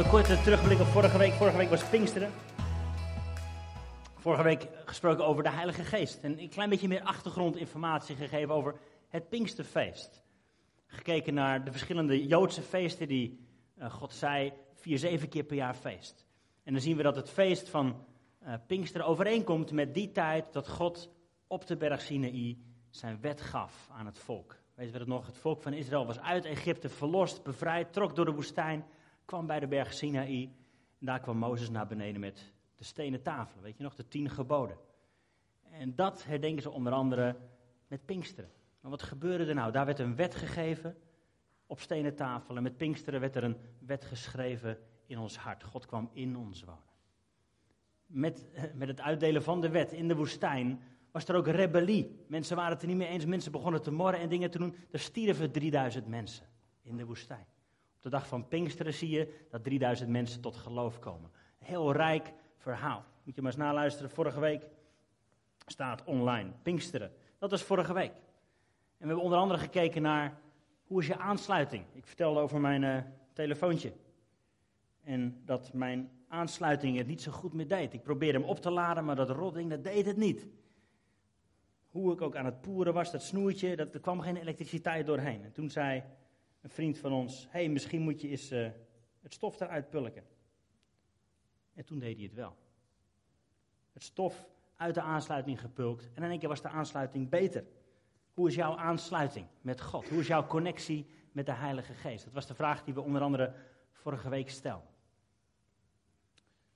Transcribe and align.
Even 0.00 0.12
kort 0.12 0.42
terugblik 0.44 0.80
op 0.80 0.86
vorige 0.86 1.18
week. 1.18 1.32
Vorige 1.32 1.56
week 1.56 1.68
was 1.68 1.88
Pinksteren. 1.88 2.30
Vorige 4.16 4.42
week 4.42 4.68
gesproken 4.84 5.26
over 5.26 5.42
de 5.42 5.50
Heilige 5.50 5.84
Geest. 5.84 6.20
En 6.20 6.40
een 6.40 6.48
klein 6.48 6.70
beetje 6.70 6.88
meer 6.88 7.02
achtergrondinformatie 7.02 8.16
gegeven 8.16 8.54
over 8.54 8.74
het 9.08 9.28
Pinksterfeest. 9.28 10.22
Gekeken 10.86 11.34
naar 11.34 11.64
de 11.64 11.70
verschillende 11.70 12.26
Joodse 12.26 12.62
feesten 12.62 13.08
die 13.08 13.46
uh, 13.78 13.90
God 13.90 14.12
zei 14.12 14.52
vier, 14.74 14.98
zeven 14.98 15.28
keer 15.28 15.44
per 15.44 15.56
jaar 15.56 15.74
feest. 15.74 16.26
En 16.64 16.72
dan 16.72 16.82
zien 16.82 16.96
we 16.96 17.02
dat 17.02 17.16
het 17.16 17.30
feest 17.30 17.68
van 17.68 18.04
uh, 18.42 18.54
Pinksteren 18.66 19.06
overeenkomt 19.06 19.72
met 19.72 19.94
die 19.94 20.12
tijd 20.12 20.52
dat 20.52 20.68
God 20.68 21.10
op 21.46 21.66
de 21.66 21.76
berg 21.76 22.00
Sinaï 22.00 22.58
zijn 22.90 23.18
wet 23.20 23.40
gaf 23.40 23.88
aan 23.92 24.06
het 24.06 24.18
volk. 24.18 24.56
Weet 24.74 24.92
we 24.92 24.98
het 24.98 25.08
nog? 25.08 25.26
Het 25.26 25.38
volk 25.38 25.62
van 25.62 25.72
Israël 25.72 26.06
was 26.06 26.20
uit 26.20 26.44
Egypte 26.44 26.88
verlost, 26.88 27.42
bevrijd, 27.42 27.92
trok 27.92 28.16
door 28.16 28.24
de 28.24 28.32
woestijn, 28.34 28.84
kwam 29.30 29.46
bij 29.46 29.60
de 29.60 29.66
berg 29.66 29.92
Sinaï. 29.92 30.42
En 30.98 31.06
daar 31.06 31.20
kwam 31.20 31.36
Mozes 31.36 31.70
naar 31.70 31.86
beneden 31.86 32.20
met 32.20 32.52
de 32.76 32.84
stenen 32.84 33.22
tafelen, 33.22 33.62
weet 33.62 33.76
je 33.76 33.82
nog, 33.82 33.94
de 33.94 34.08
tien 34.08 34.30
geboden. 34.30 34.76
En 35.70 35.94
dat 35.94 36.24
herdenken 36.24 36.62
ze 36.62 36.70
onder 36.70 36.92
andere 36.92 37.36
met 37.88 38.04
Pinksteren. 38.04 38.50
Maar 38.80 38.90
wat 38.90 39.02
gebeurde 39.02 39.44
er 39.44 39.54
nou? 39.54 39.72
Daar 39.72 39.86
werd 39.86 39.98
een 39.98 40.16
wet 40.16 40.34
gegeven 40.34 40.96
op 41.66 41.80
stenen 41.80 42.14
tafelen. 42.14 42.56
En 42.56 42.62
met 42.62 42.76
Pinksteren 42.76 43.20
werd 43.20 43.36
er 43.36 43.44
een 43.44 43.56
wet 43.78 44.04
geschreven 44.04 44.78
in 45.06 45.18
ons 45.18 45.36
hart. 45.36 45.64
God 45.64 45.86
kwam 45.86 46.10
in 46.12 46.36
ons 46.36 46.64
wonen. 46.64 46.82
Met, 48.06 48.48
met 48.74 48.88
het 48.88 49.00
uitdelen 49.00 49.42
van 49.42 49.60
de 49.60 49.68
wet 49.68 49.92
in 49.92 50.08
de 50.08 50.16
woestijn 50.16 50.82
was 51.10 51.28
er 51.28 51.36
ook 51.36 51.46
rebellie. 51.46 52.24
Mensen 52.28 52.56
waren 52.56 52.72
het 52.72 52.82
er 52.82 52.88
niet 52.88 52.96
mee 52.96 53.08
eens. 53.08 53.24
Mensen 53.24 53.52
begonnen 53.52 53.82
te 53.82 53.90
morren 53.90 54.20
en 54.20 54.28
dingen 54.28 54.50
te 54.50 54.58
doen. 54.58 54.74
Er 54.90 54.98
stierven 54.98 55.52
3000 55.52 56.06
mensen 56.06 56.46
in 56.82 56.96
de 56.96 57.04
woestijn. 57.04 57.46
Op 58.00 58.06
de 58.06 58.16
dag 58.16 58.26
van 58.28 58.48
Pinksteren 58.48 58.94
zie 58.94 59.10
je 59.10 59.46
dat 59.50 59.64
3000 59.64 60.10
mensen 60.10 60.40
tot 60.40 60.56
geloof 60.56 60.98
komen. 60.98 61.30
Heel 61.58 61.92
rijk 61.92 62.32
verhaal. 62.56 63.04
Moet 63.24 63.34
je 63.34 63.42
maar 63.42 63.50
eens 63.50 63.60
naluisteren. 63.60 64.10
Vorige 64.10 64.40
week 64.40 64.68
staat 65.66 66.04
online. 66.04 66.50
Pinksteren. 66.62 67.12
Dat 67.38 67.50
was 67.50 67.62
vorige 67.62 67.92
week. 67.92 68.10
En 68.10 68.18
we 68.98 69.06
hebben 69.06 69.24
onder 69.24 69.38
andere 69.38 69.60
gekeken 69.60 70.02
naar 70.02 70.40
hoe 70.84 71.00
is 71.00 71.06
je 71.06 71.18
aansluiting. 71.18 71.84
Ik 71.92 72.06
vertelde 72.06 72.40
over 72.40 72.60
mijn 72.60 72.82
uh, 72.82 72.96
telefoontje. 73.32 73.92
En 75.02 75.42
dat 75.44 75.72
mijn 75.72 76.10
aansluiting 76.28 76.96
het 76.96 77.06
niet 77.06 77.22
zo 77.22 77.32
goed 77.32 77.52
meer 77.52 77.68
deed. 77.68 77.92
Ik 77.92 78.02
probeerde 78.02 78.38
hem 78.38 78.48
op 78.48 78.60
te 78.60 78.70
laden, 78.70 79.04
maar 79.04 79.16
dat 79.16 79.30
rotding, 79.30 79.70
dat 79.70 79.84
deed 79.84 80.06
het 80.06 80.16
niet. 80.16 80.46
Hoe 81.90 82.12
ik 82.12 82.20
ook 82.20 82.36
aan 82.36 82.44
het 82.44 82.60
poeren 82.60 82.94
was, 82.94 83.10
dat 83.10 83.22
snoertje, 83.22 83.76
dat, 83.76 83.94
er 83.94 84.00
kwam 84.00 84.20
geen 84.20 84.36
elektriciteit 84.36 85.06
doorheen. 85.06 85.44
En 85.44 85.52
toen 85.52 85.70
zei 85.70 86.02
een 86.60 86.70
vriend 86.70 86.98
van 86.98 87.12
ons, 87.12 87.46
hey, 87.50 87.68
misschien 87.68 88.00
moet 88.00 88.20
je 88.20 88.28
eens 88.28 88.52
uh, 88.52 88.70
het 89.22 89.34
stof 89.34 89.60
eruit 89.60 89.90
pulken. 89.90 90.24
En 91.74 91.84
toen 91.84 91.98
deed 91.98 92.16
hij 92.16 92.24
het 92.24 92.34
wel. 92.34 92.56
Het 93.92 94.02
stof 94.02 94.48
uit 94.76 94.94
de 94.94 95.00
aansluiting 95.00 95.60
gepulkt 95.60 96.10
en 96.14 96.22
in 96.22 96.30
één 96.30 96.38
keer 96.38 96.48
was 96.48 96.62
de 96.62 96.68
aansluiting 96.68 97.28
beter. 97.28 97.64
Hoe 98.34 98.48
is 98.48 98.54
jouw 98.54 98.76
aansluiting 98.76 99.46
met 99.60 99.80
God? 99.80 100.08
Hoe 100.08 100.20
is 100.20 100.26
jouw 100.26 100.46
connectie 100.46 101.06
met 101.32 101.46
de 101.46 101.52
Heilige 101.52 101.94
Geest? 101.94 102.24
Dat 102.24 102.32
was 102.32 102.46
de 102.46 102.54
vraag 102.54 102.84
die 102.84 102.94
we 102.94 103.00
onder 103.00 103.22
andere 103.22 103.54
vorige 103.92 104.28
week 104.28 104.50
stelden. 104.50 104.88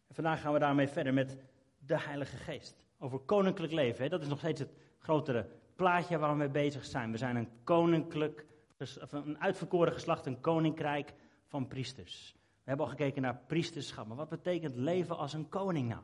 En 0.06 0.14
vandaag 0.14 0.40
gaan 0.40 0.52
we 0.52 0.58
daarmee 0.58 0.88
verder 0.88 1.14
met 1.14 1.36
de 1.78 2.00
Heilige 2.00 2.36
Geest. 2.36 2.86
Over 2.98 3.18
koninklijk 3.18 3.72
leven. 3.72 4.02
Hè? 4.02 4.08
Dat 4.08 4.22
is 4.22 4.28
nog 4.28 4.38
steeds 4.38 4.60
het 4.60 4.74
grotere 4.98 5.46
plaatje 5.76 6.18
waar 6.18 6.30
we 6.30 6.36
mee 6.36 6.48
bezig 6.48 6.84
zijn. 6.84 7.10
We 7.10 7.18
zijn 7.18 7.36
een 7.36 7.48
koninklijk, 7.64 8.46
een 8.76 9.40
uitverkoren 9.40 9.92
geslacht, 9.92 10.26
een 10.26 10.40
koninkrijk 10.40 11.14
van 11.46 11.66
priesters. 11.66 12.34
We 12.34 12.70
hebben 12.70 12.86
al 12.86 12.92
gekeken 12.92 13.22
naar 13.22 13.40
priesterschap. 13.46 14.06
Maar 14.06 14.16
wat 14.16 14.28
betekent 14.28 14.74
leven 14.74 15.16
als 15.16 15.32
een 15.32 15.48
koning 15.48 15.88
nou? 15.88 16.02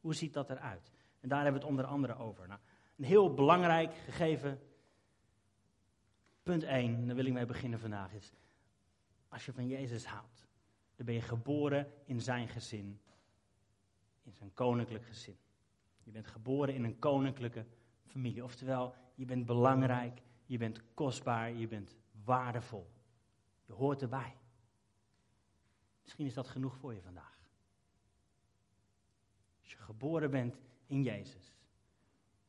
Hoe 0.00 0.14
ziet 0.14 0.32
dat 0.32 0.50
eruit? 0.50 0.90
En 1.20 1.28
daar 1.28 1.42
hebben 1.42 1.60
we 1.60 1.66
het 1.66 1.76
onder 1.76 1.86
andere 1.86 2.14
over. 2.14 2.48
Nou, 2.48 2.60
een 2.96 3.04
heel 3.04 3.34
belangrijk 3.34 3.94
gegeven. 3.94 4.60
Punt 6.42 6.62
1, 6.62 7.06
daar 7.06 7.16
wil 7.16 7.26
ik 7.26 7.32
mee 7.32 7.46
beginnen 7.46 7.78
vandaag, 7.78 8.12
is 8.12 8.32
als 9.32 9.44
je 9.44 9.52
van 9.52 9.66
Jezus 9.66 10.04
houdt, 10.04 10.46
dan 10.96 11.06
ben 11.06 11.14
je 11.14 11.20
geboren 11.20 11.92
in 12.04 12.20
zijn 12.20 12.48
gezin, 12.48 13.00
in 14.22 14.32
zijn 14.32 14.54
koninklijk 14.54 15.04
gezin. 15.04 15.36
Je 16.02 16.10
bent 16.10 16.26
geboren 16.26 16.74
in 16.74 16.84
een 16.84 16.98
koninklijke 16.98 17.66
familie. 18.06 18.44
Oftewel, 18.44 18.94
je 19.14 19.24
bent 19.24 19.46
belangrijk, 19.46 20.22
je 20.52 20.58
bent 20.58 20.80
kostbaar, 20.94 21.52
je 21.52 21.68
bent 21.68 21.96
waardevol. 22.24 22.90
Je 23.64 23.72
hoort 23.72 24.02
erbij. 24.02 24.36
Misschien 26.02 26.26
is 26.26 26.34
dat 26.34 26.48
genoeg 26.48 26.76
voor 26.76 26.94
je 26.94 27.02
vandaag. 27.02 27.38
Als 29.60 29.70
je 29.70 29.76
geboren 29.76 30.30
bent 30.30 30.58
in 30.86 31.02
Jezus. 31.02 31.54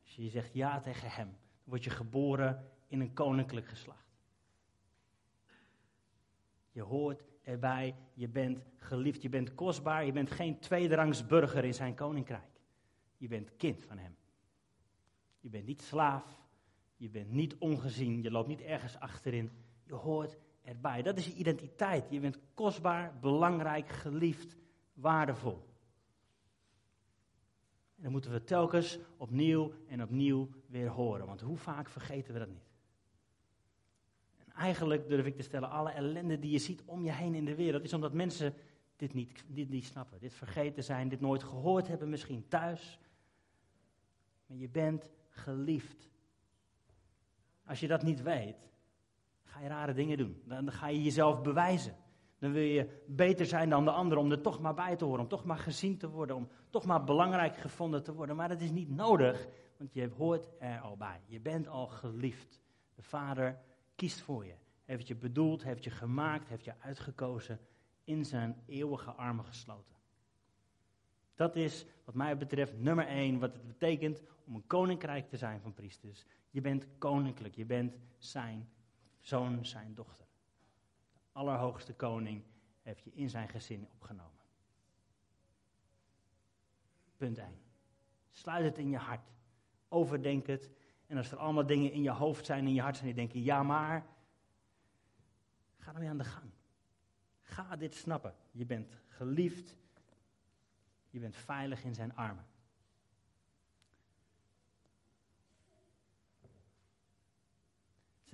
Als 0.02 0.16
je 0.16 0.28
zegt 0.28 0.54
ja 0.54 0.80
tegen 0.80 1.10
Hem, 1.10 1.26
dan 1.26 1.38
word 1.64 1.84
je 1.84 1.90
geboren 1.90 2.70
in 2.86 3.00
een 3.00 3.14
koninklijk 3.14 3.66
geslacht. 3.66 4.12
Je 6.70 6.82
hoort 6.82 7.24
erbij, 7.42 7.96
je 8.14 8.28
bent 8.28 8.64
geliefd, 8.76 9.22
je 9.22 9.28
bent 9.28 9.54
kostbaar, 9.54 10.04
je 10.04 10.12
bent 10.12 10.30
geen 10.30 10.58
tweederangs 10.58 11.26
burger 11.26 11.64
in 11.64 11.74
zijn 11.74 11.94
koninkrijk. 11.94 12.60
Je 13.16 13.28
bent 13.28 13.56
kind 13.56 13.84
van 13.84 13.98
Hem. 13.98 14.16
Je 15.40 15.48
bent 15.48 15.66
niet 15.66 15.82
slaaf, 15.82 16.43
je 17.04 17.10
bent 17.10 17.32
niet 17.32 17.56
ongezien, 17.58 18.22
je 18.22 18.30
loopt 18.30 18.48
niet 18.48 18.60
ergens 18.60 18.98
achterin. 18.98 19.50
Je 19.86 19.94
hoort 19.94 20.36
erbij. 20.62 21.02
Dat 21.02 21.18
is 21.18 21.26
je 21.26 21.34
identiteit. 21.34 22.10
Je 22.10 22.20
bent 22.20 22.38
kostbaar, 22.54 23.18
belangrijk, 23.20 23.88
geliefd, 23.88 24.56
waardevol. 24.94 25.66
En 27.96 28.02
dan 28.02 28.12
moeten 28.12 28.32
we 28.32 28.44
telkens 28.44 28.98
opnieuw 29.16 29.72
en 29.88 30.02
opnieuw 30.02 30.48
weer 30.66 30.88
horen. 30.88 31.26
Want 31.26 31.40
hoe 31.40 31.56
vaak 31.56 31.88
vergeten 31.88 32.32
we 32.32 32.38
dat 32.38 32.48
niet? 32.48 32.68
En 34.36 34.52
eigenlijk 34.52 35.08
durf 35.08 35.26
ik 35.26 35.36
te 35.36 35.42
stellen, 35.42 35.70
alle 35.70 35.90
ellende 35.90 36.38
die 36.38 36.50
je 36.50 36.58
ziet 36.58 36.82
om 36.84 37.04
je 37.04 37.12
heen 37.12 37.34
in 37.34 37.44
de 37.44 37.54
wereld, 37.54 37.84
is 37.84 37.92
omdat 37.92 38.12
mensen 38.12 38.54
dit 38.96 39.14
niet, 39.14 39.44
dit 39.46 39.68
niet 39.68 39.84
snappen. 39.84 40.20
Dit 40.20 40.34
vergeten 40.34 40.84
zijn, 40.84 41.08
dit 41.08 41.20
nooit 41.20 41.42
gehoord 41.42 41.88
hebben, 41.88 42.08
misschien 42.08 42.48
thuis. 42.48 42.98
Maar 44.46 44.56
je 44.56 44.68
bent 44.68 45.10
geliefd. 45.28 46.12
Als 47.66 47.80
je 47.80 47.88
dat 47.88 48.02
niet 48.02 48.22
weet, 48.22 48.70
ga 49.42 49.60
je 49.60 49.68
rare 49.68 49.92
dingen 49.92 50.18
doen. 50.18 50.42
Dan 50.44 50.72
ga 50.72 50.88
je 50.88 51.02
jezelf 51.02 51.42
bewijzen. 51.42 51.96
Dan 52.38 52.52
wil 52.52 52.62
je 52.62 53.02
beter 53.06 53.46
zijn 53.46 53.68
dan 53.68 53.84
de 53.84 53.90
ander 53.90 54.18
om 54.18 54.30
er 54.30 54.40
toch 54.40 54.60
maar 54.60 54.74
bij 54.74 54.96
te 54.96 55.04
horen, 55.04 55.20
om 55.20 55.28
toch 55.28 55.44
maar 55.44 55.58
gezien 55.58 55.98
te 55.98 56.08
worden, 56.08 56.36
om 56.36 56.48
toch 56.70 56.84
maar 56.84 57.04
belangrijk 57.04 57.56
gevonden 57.56 58.02
te 58.02 58.14
worden. 58.14 58.36
Maar 58.36 58.48
dat 58.48 58.60
is 58.60 58.70
niet 58.70 58.90
nodig, 58.90 59.48
want 59.76 59.92
je 59.92 60.10
hoort 60.16 60.48
er 60.58 60.80
al 60.80 60.96
bij. 60.96 61.20
Je 61.26 61.40
bent 61.40 61.68
al 61.68 61.86
geliefd. 61.86 62.60
De 62.94 63.02
Vader 63.02 63.58
kiest 63.94 64.20
voor 64.20 64.44
je, 64.46 64.54
heeft 64.84 65.08
je 65.08 65.16
bedoeld, 65.16 65.62
heeft 65.62 65.84
je 65.84 65.90
gemaakt, 65.90 66.48
heeft 66.48 66.64
je 66.64 66.74
uitgekozen, 66.80 67.60
in 68.04 68.24
zijn 68.24 68.62
eeuwige 68.66 69.10
armen 69.10 69.44
gesloten. 69.44 69.94
Dat 71.34 71.56
is, 71.56 71.86
wat 72.04 72.14
mij 72.14 72.36
betreft, 72.36 72.78
nummer 72.78 73.06
één, 73.06 73.38
wat 73.38 73.52
het 73.52 73.66
betekent 73.66 74.22
om 74.44 74.54
een 74.54 74.66
koninkrijk 74.66 75.28
te 75.28 75.36
zijn 75.36 75.60
van 75.60 75.74
priesters. 75.74 76.24
Je 76.50 76.60
bent 76.60 76.86
koninklijk, 76.98 77.54
je 77.54 77.64
bent 77.64 77.96
zijn 78.18 78.68
zoon, 79.20 79.66
zijn 79.66 79.94
dochter. 79.94 80.26
De 81.14 81.28
Allerhoogste 81.32 81.94
Koning 81.94 82.42
heeft 82.82 83.04
je 83.04 83.12
in 83.12 83.30
zijn 83.30 83.48
gezin 83.48 83.88
opgenomen. 83.92 84.42
Punt 87.16 87.38
1. 87.38 87.48
Sluit 88.30 88.64
het 88.64 88.78
in 88.78 88.90
je 88.90 88.96
hart. 88.96 89.32
Overdenk 89.88 90.46
het. 90.46 90.70
En 91.06 91.16
als 91.16 91.30
er 91.30 91.38
allemaal 91.38 91.66
dingen 91.66 91.92
in 91.92 92.02
je 92.02 92.10
hoofd 92.10 92.46
zijn, 92.46 92.66
in 92.66 92.74
je 92.74 92.80
hart 92.80 92.96
zijn, 92.96 93.06
die 93.06 93.16
denken, 93.16 93.42
ja 93.42 93.62
maar, 93.62 94.06
ga 95.76 95.92
ermee 95.92 96.08
aan 96.08 96.18
de 96.18 96.24
gang. 96.24 96.50
Ga 97.42 97.76
dit 97.76 97.94
snappen. 97.94 98.34
Je 98.50 98.66
bent 98.66 98.98
geliefd. 99.06 99.76
Je 101.10 101.20
bent 101.20 101.36
veilig 101.36 101.84
in 101.84 101.94
zijn 101.94 102.16
armen. 102.16 102.44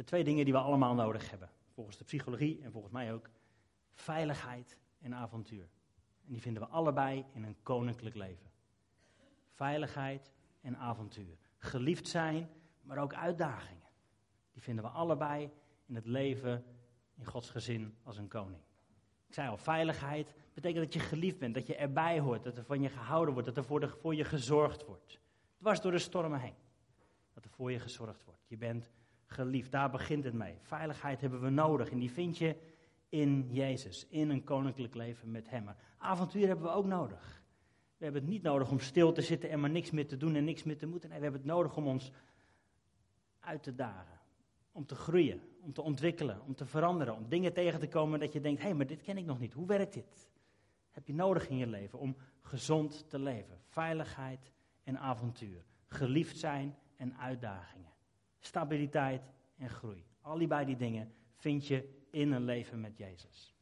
Zijn 0.01 0.13
twee 0.13 0.25
dingen 0.25 0.45
die 0.45 0.55
we 0.55 0.61
allemaal 0.61 0.95
nodig 0.95 1.31
hebben. 1.31 1.51
Volgens 1.75 1.97
de 1.97 2.05
psychologie 2.05 2.61
en 2.63 2.73
volgens 2.73 2.93
mij 2.93 3.13
ook. 3.13 3.31
Veiligheid 3.93 4.79
en 5.01 5.15
avontuur. 5.15 5.69
En 6.27 6.33
die 6.33 6.41
vinden 6.41 6.63
we 6.63 6.69
allebei 6.69 7.25
in 7.33 7.45
een 7.45 7.57
koninklijk 7.63 8.15
leven. 8.15 8.51
Veiligheid 9.51 10.33
en 10.61 10.77
avontuur. 10.77 11.39
Geliefd 11.59 12.09
zijn, 12.09 12.49
maar 12.83 12.99
ook 12.99 13.15
uitdagingen. 13.15 13.89
Die 14.53 14.63
vinden 14.63 14.85
we 14.85 14.91
allebei 14.91 15.51
in 15.87 15.95
het 15.95 16.07
leven 16.07 16.65
in 17.17 17.25
Gods 17.25 17.51
gezin 17.51 17.97
als 18.03 18.17
een 18.17 18.29
koning. 18.29 18.63
Ik 19.27 19.35
zei 19.35 19.49
al, 19.49 19.57
veiligheid 19.57 20.35
betekent 20.55 20.85
dat 20.85 20.95
je 20.95 21.01
geliefd 21.01 21.39
bent, 21.39 21.55
dat 21.55 21.67
je 21.67 21.77
erbij 21.77 22.21
hoort, 22.21 22.43
dat 22.43 22.57
er 22.57 22.65
van 22.65 22.83
je 22.83 22.89
gehouden 22.89 23.33
wordt, 23.33 23.49
dat 23.49 23.57
er 23.57 23.65
voor, 23.65 23.97
voor 24.01 24.15
je 24.15 24.25
gezorgd 24.25 24.85
wordt. 24.85 25.21
Dwars 25.59 25.81
door 25.81 25.93
de 25.93 25.99
stormen 25.99 26.41
heen. 26.41 26.57
Dat 27.33 27.45
er 27.45 27.51
voor 27.51 27.73
je 27.73 27.79
gezorgd 27.79 28.25
wordt. 28.25 28.41
Je 28.47 28.57
bent 28.57 28.91
geliefd. 29.31 29.73
Daar 29.73 29.91
begint 29.91 30.25
het 30.25 30.35
mee. 30.35 30.59
Veiligheid 30.61 31.21
hebben 31.21 31.41
we 31.41 31.51
nodig 31.51 31.91
en 31.91 31.99
die 31.99 32.11
vind 32.11 32.39
je 32.39 32.57
in 33.09 33.49
Jezus, 33.51 34.07
in 34.09 34.31
een 34.31 34.45
koninklijk 34.45 34.95
leven 34.95 35.31
met 35.31 35.51
Hem. 35.51 35.65
Maar 35.65 35.77
avontuur 35.99 36.47
hebben 36.47 36.65
we 36.65 36.73
ook 36.73 36.87
nodig. 36.87 37.43
We 37.97 38.05
hebben 38.05 38.23
het 38.23 38.31
niet 38.31 38.43
nodig 38.43 38.71
om 38.71 38.81
stil 38.81 39.13
te 39.13 39.23
zitten 39.23 39.51
en 39.51 39.61
maar 39.61 39.71
niks 39.71 39.91
meer 39.91 40.07
te 40.07 40.17
doen 40.17 40.35
en 40.35 40.45
niks 40.45 40.63
meer 40.63 40.79
te 40.79 40.87
moeten. 40.87 41.09
Nee, 41.09 41.19
we 41.19 41.25
hebben 41.25 41.43
het 41.43 41.51
nodig 41.51 41.77
om 41.77 41.87
ons 41.87 42.13
uit 43.41 43.63
te 43.63 43.75
dagen. 43.75 44.19
Om 44.73 44.87
te 44.87 44.95
groeien, 44.95 45.41
om 45.61 45.73
te 45.73 45.83
ontwikkelen, 45.83 46.41
om 46.47 46.55
te 46.55 46.67
veranderen, 46.67 47.17
om 47.17 47.29
dingen 47.29 47.53
tegen 47.53 47.81
te 47.81 47.89
komen 47.89 48.21
dat 48.21 48.33
je 48.33 48.41
denkt, 48.41 48.61
hé, 48.61 48.67
hey, 48.67 48.77
maar 48.77 48.87
dit 48.87 49.03
ken 49.03 49.19
ik 49.19 49.25
nog 49.25 49.39
niet. 49.39 49.53
Hoe 49.53 49.67
werkt 49.67 49.93
dit? 49.93 50.29
Heb 50.91 51.07
je 51.07 51.15
nodig 51.15 51.49
in 51.49 51.57
je 51.57 51.67
leven 51.67 51.99
om 51.99 52.17
gezond 52.41 53.09
te 53.09 53.19
leven. 53.19 53.59
Veiligheid 53.65 54.53
en 54.85 54.99
avontuur. 54.99 55.65
Geliefd 55.87 56.39
zijn 56.39 56.77
en 56.97 57.17
uitdagingen. 57.17 57.93
Stabiliteit 58.41 59.23
en 59.57 59.71
groei. 59.71 60.05
Al 60.21 60.39
die 60.39 60.77
dingen 60.77 61.13
vind 61.37 61.67
je 61.67 61.89
in 62.11 62.33
een 62.33 62.45
leven 62.45 62.81
met 62.81 62.97
Jezus. 62.97 63.55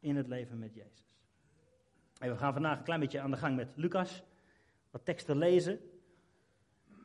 In 0.00 0.16
het 0.16 0.26
leven 0.28 0.58
met 0.58 0.74
Jezus. 0.74 1.16
En 2.18 2.30
we 2.30 2.36
gaan 2.36 2.52
vandaag 2.52 2.78
een 2.78 2.84
klein 2.84 3.00
beetje 3.00 3.20
aan 3.20 3.30
de 3.30 3.36
gang 3.36 3.56
met 3.56 3.76
Lucas. 3.76 4.22
Wat 4.90 5.04
teksten 5.04 5.36
lezen. 5.36 5.80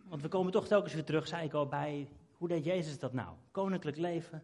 Want 0.03 0.21
we 0.21 0.27
komen 0.27 0.51
toch 0.51 0.67
telkens 0.67 0.93
weer 0.93 1.03
terug, 1.03 1.27
zei 1.27 1.45
ik 1.45 1.53
al, 1.53 1.67
bij 1.67 2.09
hoe 2.37 2.47
deed 2.47 2.63
Jezus 2.63 2.99
dat 2.99 3.13
nou? 3.13 3.35
Koninklijk 3.51 3.97
leven. 3.97 4.43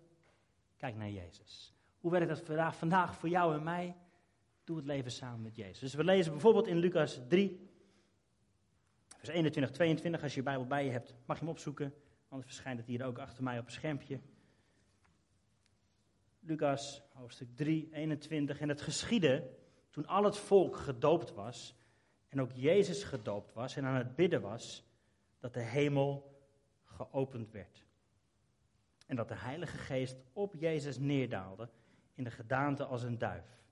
Kijk 0.77 0.95
naar 0.95 1.09
Jezus. 1.09 1.73
Hoe 1.99 2.11
werkt 2.11 2.27
dat 2.27 2.41
vandaag, 2.41 2.75
vandaag 2.75 3.15
voor 3.15 3.29
jou 3.29 3.55
en 3.55 3.63
mij? 3.63 3.95
Doe 4.63 4.75
het 4.75 4.85
leven 4.85 5.11
samen 5.11 5.41
met 5.41 5.55
Jezus. 5.55 5.79
Dus 5.79 5.93
we 5.93 6.03
lezen 6.03 6.31
bijvoorbeeld 6.31 6.67
in 6.67 6.77
Lucas 6.77 7.19
3, 7.27 7.69
vers 9.17 9.29
21, 9.29 9.71
22. 9.71 10.23
Als 10.23 10.31
je 10.33 10.37
je 10.37 10.45
Bijbel 10.45 10.67
bij 10.67 10.85
je 10.85 10.91
hebt, 10.91 11.15
mag 11.25 11.37
je 11.37 11.43
hem 11.43 11.53
opzoeken. 11.53 11.93
Anders 12.33 12.51
verschijnt 12.51 12.79
het 12.79 12.87
hier 12.87 13.05
ook 13.05 13.19
achter 13.19 13.43
mij 13.43 13.59
op 13.59 13.65
een 13.65 13.71
schermpje. 13.71 14.19
Lucas, 16.39 17.03
hoofdstuk 17.13 17.55
3, 17.55 17.89
21. 17.91 18.59
En 18.59 18.69
het 18.69 18.81
geschiedde 18.81 19.49
toen 19.89 20.07
al 20.07 20.23
het 20.23 20.37
volk 20.37 20.77
gedoopt 20.77 21.33
was, 21.33 21.75
en 22.27 22.41
ook 22.41 22.51
Jezus 22.51 23.03
gedoopt 23.03 23.53
was 23.53 23.75
en 23.75 23.85
aan 23.85 23.95
het 23.95 24.15
bidden 24.15 24.41
was, 24.41 24.83
dat 25.39 25.53
de 25.53 25.59
hemel 25.59 26.39
geopend 26.83 27.51
werd. 27.51 27.85
En 29.07 29.15
dat 29.15 29.27
de 29.27 29.37
Heilige 29.37 29.77
Geest 29.77 30.17
op 30.31 30.53
Jezus 30.55 30.97
neerdaalde 30.97 31.69
in 32.13 32.23
de 32.23 32.31
gedaante 32.31 32.85
als 32.85 33.03
een 33.03 33.17
duif. 33.17 33.63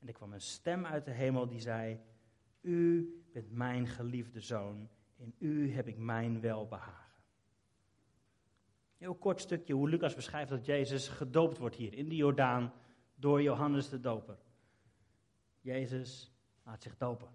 En 0.00 0.06
er 0.06 0.12
kwam 0.12 0.32
een 0.32 0.40
stem 0.40 0.86
uit 0.86 1.04
de 1.04 1.12
hemel 1.12 1.48
die 1.48 1.60
zei: 1.60 2.00
U 2.60 3.08
bent 3.32 3.50
mijn 3.50 3.86
geliefde 3.86 4.40
zoon, 4.40 4.88
in 5.16 5.34
u 5.38 5.72
heb 5.72 5.88
ik 5.88 5.96
mijn 5.96 6.40
welbehagen. 6.40 7.03
Heel 8.96 9.14
kort 9.14 9.40
stukje 9.40 9.74
hoe 9.74 9.88
Lucas 9.88 10.14
beschrijft 10.14 10.50
dat 10.50 10.66
Jezus 10.66 11.08
gedoopt 11.08 11.58
wordt 11.58 11.76
hier 11.76 11.94
in 11.94 12.08
de 12.08 12.16
Jordaan 12.16 12.72
door 13.14 13.42
Johannes 13.42 13.88
de 13.88 14.00
Doper. 14.00 14.38
Jezus 15.60 16.32
laat 16.64 16.82
zich 16.82 16.96
dopen. 16.96 17.28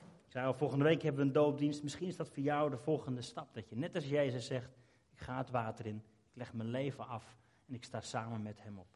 Ik 0.00 0.38
zei 0.38 0.46
al, 0.46 0.54
volgende 0.54 0.84
week 0.84 1.02
hebben 1.02 1.20
we 1.20 1.26
een 1.26 1.32
doopdienst. 1.32 1.82
Misschien 1.82 2.08
is 2.08 2.16
dat 2.16 2.28
voor 2.28 2.42
jou 2.42 2.70
de 2.70 2.76
volgende 2.76 3.22
stap. 3.22 3.54
Dat 3.54 3.68
je 3.68 3.76
net 3.76 3.94
als 3.94 4.08
Jezus 4.08 4.46
zegt, 4.46 4.70
ik 5.12 5.20
ga 5.20 5.38
het 5.38 5.50
water 5.50 5.86
in, 5.86 5.96
ik 5.96 6.36
leg 6.36 6.52
mijn 6.52 6.70
leven 6.70 7.06
af 7.06 7.36
en 7.68 7.74
ik 7.74 7.84
sta 7.84 8.00
samen 8.00 8.42
met 8.42 8.62
hem 8.62 8.78
op. 8.78 8.86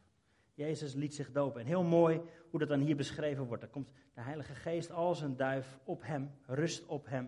Jezus 0.53 0.93
liet 0.93 1.15
zich 1.15 1.31
dopen. 1.31 1.61
En 1.61 1.67
heel 1.67 1.83
mooi 1.83 2.21
hoe 2.49 2.59
dat 2.59 2.69
dan 2.69 2.79
hier 2.79 2.95
beschreven 2.95 3.45
wordt. 3.45 3.63
Er 3.63 3.69
komt 3.69 3.89
de 4.13 4.21
Heilige 4.21 4.55
Geest 4.55 4.91
als 4.91 5.21
een 5.21 5.35
duif 5.35 5.79
op 5.83 6.01
hem, 6.03 6.31
rust 6.45 6.85
op 6.85 7.05
hem. 7.05 7.25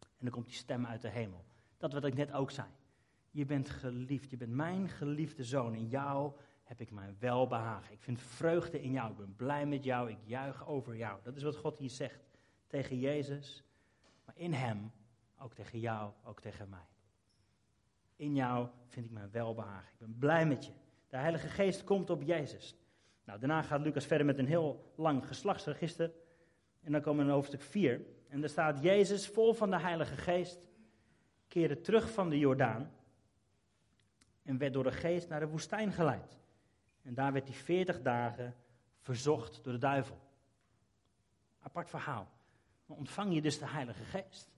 En 0.00 0.24
dan 0.24 0.30
komt 0.30 0.46
die 0.46 0.54
stem 0.54 0.86
uit 0.86 1.00
de 1.00 1.08
hemel. 1.08 1.44
Dat 1.78 1.92
wat 1.92 2.04
ik 2.04 2.14
net 2.14 2.32
ook 2.32 2.50
zei. 2.50 2.68
Je 3.36 3.46
bent 3.46 3.70
geliefd, 3.70 4.30
je 4.30 4.36
bent 4.36 4.52
mijn 4.52 4.88
geliefde 4.88 5.44
zoon. 5.44 5.74
In 5.74 5.88
jou 5.88 6.32
heb 6.62 6.80
ik 6.80 6.90
mijn 6.90 7.16
welbehagen. 7.18 7.92
Ik 7.92 8.02
vind 8.02 8.20
vreugde 8.20 8.82
in 8.82 8.92
jou, 8.92 9.10
ik 9.10 9.16
ben 9.16 9.34
blij 9.36 9.66
met 9.66 9.84
jou, 9.84 10.10
ik 10.10 10.18
juich 10.24 10.66
over 10.66 10.96
jou. 10.96 11.18
Dat 11.22 11.36
is 11.36 11.42
wat 11.42 11.56
God 11.56 11.78
hier 11.78 11.90
zegt 11.90 12.28
tegen 12.66 12.98
Jezus, 12.98 13.64
maar 14.24 14.34
in 14.38 14.52
hem 14.52 14.92
ook 15.38 15.54
tegen 15.54 15.78
jou, 15.78 16.12
ook 16.24 16.40
tegen 16.40 16.68
mij. 16.68 16.86
In 18.16 18.34
jou 18.34 18.68
vind 18.86 19.06
ik 19.06 19.12
mijn 19.12 19.30
welbehagen. 19.30 19.92
Ik 19.92 19.98
ben 19.98 20.16
blij 20.18 20.46
met 20.46 20.64
je. 20.64 20.72
De 21.08 21.16
Heilige 21.16 21.48
Geest 21.48 21.84
komt 21.84 22.10
op 22.10 22.22
Jezus. 22.22 22.76
Nou, 23.24 23.38
daarna 23.38 23.62
gaat 23.62 23.80
Lucas 23.80 24.06
verder 24.06 24.26
met 24.26 24.38
een 24.38 24.46
heel 24.46 24.92
lang 24.94 25.26
geslachtsregister. 25.26 26.12
En 26.80 26.92
dan 26.92 27.00
komen 27.00 27.24
we 27.24 27.30
in 27.30 27.36
hoofdstuk 27.36 27.62
4. 27.62 28.00
En 28.28 28.40
daar 28.40 28.50
staat 28.50 28.82
Jezus 28.82 29.28
vol 29.28 29.54
van 29.54 29.70
de 29.70 29.80
Heilige 29.80 30.16
Geest 30.16 30.60
keerde 31.48 31.80
terug 31.80 32.12
van 32.12 32.28
de 32.30 32.38
Jordaan 32.38 32.94
en 34.46 34.58
werd 34.58 34.72
door 34.72 34.82
de 34.82 34.92
geest 34.92 35.28
naar 35.28 35.40
de 35.40 35.48
woestijn 35.48 35.92
geleid. 35.92 36.38
En 37.02 37.14
daar 37.14 37.32
werd 37.32 37.48
hij 37.48 37.56
veertig 37.56 38.02
dagen 38.02 38.54
verzocht 39.00 39.64
door 39.64 39.72
de 39.72 39.78
duivel. 39.78 40.18
Apart 41.60 41.90
verhaal. 41.90 42.28
Dan 42.86 42.96
ontvang 42.96 43.34
je 43.34 43.42
dus 43.42 43.58
de 43.58 43.66
Heilige 43.66 44.04
Geest. 44.04 44.50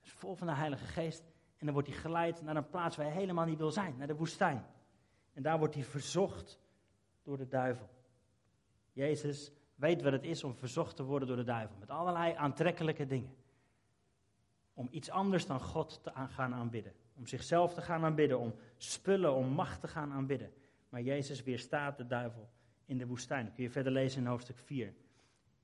is 0.00 0.12
vol 0.12 0.34
van 0.34 0.46
de 0.46 0.52
Heilige 0.52 0.84
Geest. 0.84 1.22
En 1.56 1.64
dan 1.64 1.72
wordt 1.72 1.88
hij 1.88 1.96
geleid 1.96 2.42
naar 2.42 2.56
een 2.56 2.68
plaats 2.68 2.96
waar 2.96 3.06
hij 3.06 3.14
helemaal 3.14 3.44
niet 3.44 3.58
wil 3.58 3.70
zijn, 3.70 3.96
naar 3.96 4.06
de 4.06 4.16
woestijn. 4.16 4.66
En 5.32 5.42
daar 5.42 5.58
wordt 5.58 5.74
hij 5.74 5.84
verzocht 5.84 6.60
door 7.22 7.36
de 7.36 7.48
duivel. 7.48 7.88
Jezus 8.92 9.52
weet 9.74 10.02
wat 10.02 10.12
het 10.12 10.24
is 10.24 10.44
om 10.44 10.54
verzocht 10.54 10.96
te 10.96 11.02
worden 11.02 11.28
door 11.28 11.36
de 11.36 11.44
duivel. 11.44 11.76
Met 11.78 11.90
allerlei 11.90 12.34
aantrekkelijke 12.34 13.06
dingen. 13.06 13.36
Om 14.74 14.88
iets 14.90 15.10
anders 15.10 15.46
dan 15.46 15.60
God 15.60 16.02
te 16.02 16.12
gaan 16.28 16.54
aanbidden. 16.54 16.92
Om 17.18 17.26
zichzelf 17.26 17.74
te 17.74 17.82
gaan 17.82 18.04
aanbidden. 18.04 18.38
Om 18.38 18.54
spullen, 18.76 19.34
om 19.34 19.46
macht 19.46 19.80
te 19.80 19.88
gaan 19.88 20.12
aanbidden. 20.12 20.52
Maar 20.88 21.02
Jezus 21.02 21.42
weerstaat 21.42 21.96
de 21.96 22.06
duivel 22.06 22.48
in 22.84 22.98
de 22.98 23.06
woestijn. 23.06 23.52
Kun 23.54 23.62
je 23.62 23.70
verder 23.70 23.92
lezen 23.92 24.20
in 24.20 24.26
hoofdstuk 24.26 24.58
4. 24.58 24.94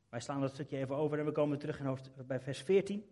Wij 0.08 0.20
slaan 0.20 0.40
dat 0.40 0.50
stukje 0.50 0.76
even 0.76 0.96
over 0.96 1.18
en 1.18 1.24
we 1.24 1.32
komen 1.32 1.58
terug 1.58 1.78
in 1.78 1.86
hoofdstuk, 1.86 2.26
bij 2.26 2.40
vers 2.40 2.62
14. 2.62 3.04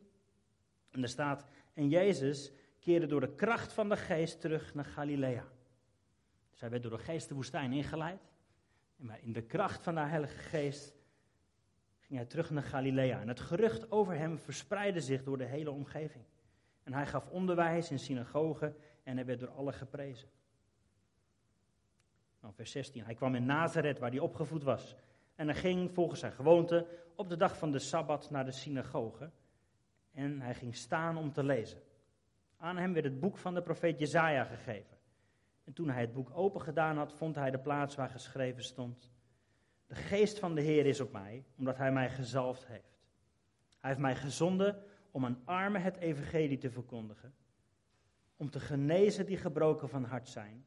En 0.91 1.03
er 1.03 1.09
staat, 1.09 1.45
en 1.75 1.89
Jezus 1.89 2.53
keerde 2.81 3.07
door 3.07 3.21
de 3.21 3.35
kracht 3.35 3.73
van 3.73 3.89
de 3.89 3.97
geest 3.97 4.41
terug 4.41 4.75
naar 4.75 4.85
Galilea. 4.85 5.45
Dus 6.51 6.61
hij 6.61 6.71
werd 6.71 6.83
door 6.83 6.97
de 6.97 6.99
geest 6.99 7.29
de 7.29 7.35
woestijn 7.35 7.73
ingeleid. 7.73 8.31
Maar 8.97 9.19
in 9.23 9.33
de 9.33 9.43
kracht 9.43 9.83
van 9.83 9.95
de 9.95 10.01
Heilige 10.01 10.39
Geest 10.39 10.95
ging 12.01 12.19
hij 12.19 12.25
terug 12.27 12.51
naar 12.51 12.63
Galilea. 12.63 13.21
En 13.21 13.29
het 13.29 13.41
gerucht 13.41 13.91
over 13.91 14.15
hem 14.15 14.39
verspreidde 14.39 15.01
zich 15.01 15.23
door 15.23 15.39
de 15.39 15.45
hele 15.45 15.71
omgeving. 15.71 16.25
En 16.83 16.93
hij 16.93 17.07
gaf 17.07 17.29
onderwijs 17.29 17.91
in 17.91 17.99
synagogen 17.99 18.77
en 19.03 19.17
hij 19.17 19.27
werd 19.27 19.41
door 19.41 19.51
allen 19.51 19.75
geprezen. 19.75 20.29
Nou, 22.41 22.55
vers 22.55 22.71
16. 22.71 23.05
Hij 23.05 23.15
kwam 23.15 23.35
in 23.35 23.45
Nazareth, 23.45 23.99
waar 23.99 24.11
hij 24.11 24.19
opgevoed 24.19 24.63
was. 24.63 24.97
En 25.35 25.47
hij 25.47 25.57
ging 25.57 25.95
volgens 25.95 26.21
zijn 26.21 26.33
gewoonte 26.33 26.87
op 27.15 27.29
de 27.29 27.37
dag 27.37 27.59
van 27.59 27.73
de 27.73 27.79
Sabbat 27.79 28.31
naar 28.31 28.45
de 28.45 28.51
synagoge. 28.51 29.31
En 30.13 30.41
hij 30.41 30.55
ging 30.55 30.77
staan 30.77 31.17
om 31.17 31.33
te 31.33 31.45
lezen. 31.45 31.83
Aan 32.57 32.77
hem 32.77 32.93
werd 32.93 33.05
het 33.05 33.21
boek 33.21 33.39
van 33.39 33.55
de 33.55 33.63
profeet 33.63 33.99
Jezaja 33.99 34.45
gegeven. 34.45 34.97
En 35.65 35.73
toen 35.73 35.91
hij 35.91 36.01
het 36.01 36.13
boek 36.13 36.31
open 36.35 36.61
gedaan 36.61 36.97
had, 36.97 37.13
vond 37.13 37.35
hij 37.35 37.51
de 37.51 37.59
plaats 37.59 37.95
waar 37.95 38.09
geschreven 38.09 38.63
stond. 38.63 39.11
De 39.87 39.95
geest 39.95 40.39
van 40.39 40.55
de 40.55 40.61
Heer 40.61 40.87
is 40.87 41.01
op 41.01 41.13
mij, 41.13 41.45
omdat 41.59 41.77
hij 41.77 41.93
mij 41.93 42.11
gezalfd 42.11 42.67
heeft. 42.67 43.01
Hij 43.79 43.91
heeft 43.91 44.03
mij 44.03 44.17
gezonden 44.17 44.83
om 45.13 45.25
aan 45.25 45.41
armen 45.45 45.83
het 45.83 45.97
evangelie 45.97 46.59
te 46.59 46.71
verkondigen. 46.71 47.35
Om 48.37 48.51
te 48.51 48.61
genezen 48.61 49.27
die 49.27 49.37
gebroken 49.37 49.89
van 49.89 50.05
hart 50.05 50.29
zijn. 50.29 50.65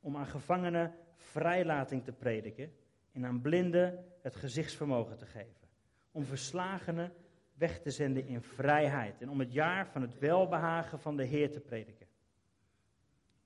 Om 0.00 0.16
aan 0.16 0.26
gevangenen 0.26 0.94
vrijlating 1.16 2.04
te 2.04 2.12
prediken 2.12 2.72
en 3.12 3.26
aan 3.26 3.40
blinden 3.40 4.04
het 4.22 4.36
gezichtsvermogen 4.36 5.16
te 5.16 5.26
geven. 5.26 5.68
Om 6.10 6.24
verslagenen 6.24 7.12
weg 7.54 7.80
te 7.80 7.90
zenden 7.90 8.26
in 8.26 8.42
vrijheid 8.42 9.22
en 9.22 9.30
om 9.30 9.38
het 9.38 9.52
jaar 9.52 9.86
van 9.86 10.02
het 10.02 10.18
welbehagen 10.18 11.00
van 11.00 11.16
de 11.16 11.24
Heer 11.24 11.50
te 11.50 11.60
prediken. 11.60 12.06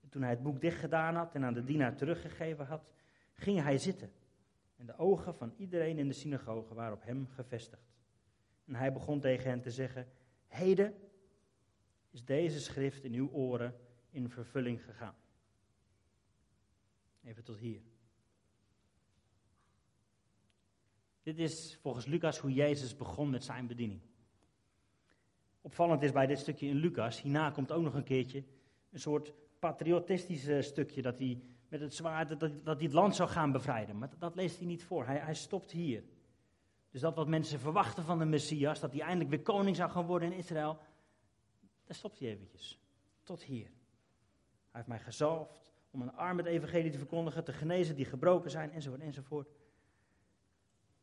En 0.00 0.08
toen 0.08 0.22
hij 0.22 0.30
het 0.30 0.42
boek 0.42 0.60
dicht 0.60 0.78
gedaan 0.78 1.14
had 1.14 1.34
en 1.34 1.44
aan 1.44 1.54
de 1.54 1.64
dienaar 1.64 1.96
teruggegeven 1.96 2.66
had, 2.66 2.92
ging 3.32 3.62
hij 3.62 3.78
zitten. 3.78 4.12
En 4.76 4.86
de 4.86 4.98
ogen 4.98 5.34
van 5.34 5.54
iedereen 5.56 5.98
in 5.98 6.08
de 6.08 6.14
synagoge 6.14 6.74
waren 6.74 6.94
op 6.94 7.04
hem 7.04 7.26
gevestigd. 7.26 7.91
En 8.72 8.78
hij 8.78 8.92
begon 8.92 9.20
tegen 9.20 9.50
hen 9.50 9.60
te 9.60 9.70
zeggen: 9.70 10.08
Heden 10.46 10.94
is 12.10 12.24
deze 12.24 12.60
schrift 12.60 13.04
in 13.04 13.12
uw 13.12 13.30
oren 13.30 13.74
in 14.10 14.28
vervulling 14.28 14.84
gegaan. 14.84 15.14
Even 17.24 17.44
tot 17.44 17.58
hier. 17.58 17.82
Dit 21.22 21.38
is 21.38 21.78
volgens 21.80 22.06
Lucas 22.06 22.38
hoe 22.38 22.52
Jezus 22.52 22.96
begon 22.96 23.30
met 23.30 23.44
zijn 23.44 23.66
bediening. 23.66 24.00
Opvallend 25.60 26.02
is 26.02 26.12
bij 26.12 26.26
dit 26.26 26.38
stukje 26.38 26.66
in 26.66 26.76
Lucas, 26.76 27.22
hierna 27.22 27.50
komt 27.50 27.72
ook 27.72 27.82
nog 27.82 27.94
een 27.94 28.04
keertje 28.04 28.44
een 28.90 29.00
soort 29.00 29.32
patriotistisch 29.58 30.66
stukje 30.66 31.02
dat 31.02 31.18
hij 31.18 31.42
met 31.68 31.80
het 31.80 31.94
zwaard, 31.94 32.28
dat, 32.28 32.40
dat 32.40 32.76
hij 32.76 32.84
het 32.84 32.92
land 32.92 33.16
zou 33.16 33.28
gaan 33.28 33.52
bevrijden. 33.52 33.98
Maar 33.98 34.10
dat, 34.18 34.34
leest 34.34 34.58
hij 34.58 34.66
niet 34.66 34.84
voor, 34.84 35.06
hij, 35.06 35.18
hij 35.18 35.34
stopt 35.34 35.70
hier. 35.70 36.04
Dus 36.92 37.00
dat 37.00 37.14
wat 37.14 37.28
mensen 37.28 37.60
verwachten 37.60 38.04
van 38.04 38.18
de 38.18 38.24
Messias, 38.24 38.80
dat 38.80 38.92
hij 38.92 39.00
eindelijk 39.00 39.30
weer 39.30 39.42
koning 39.42 39.76
zou 39.76 39.90
gaan 39.90 40.06
worden 40.06 40.32
in 40.32 40.38
Israël, 40.38 40.78
daar 41.84 41.96
stopt 41.96 42.18
hij 42.18 42.28
eventjes. 42.28 42.80
Tot 43.22 43.42
hier. 43.42 43.66
Hij 43.66 44.80
heeft 44.80 44.86
mij 44.86 44.98
gezalfd 44.98 45.72
om 45.90 46.02
een 46.02 46.12
arm 46.12 46.36
het 46.38 46.46
evangelie 46.46 46.90
te 46.90 46.98
verkondigen, 46.98 47.44
te 47.44 47.52
genezen 47.52 47.96
die 47.96 48.04
gebroken 48.04 48.50
zijn, 48.50 48.70
enzovoort, 48.70 49.00
enzovoort. 49.00 49.48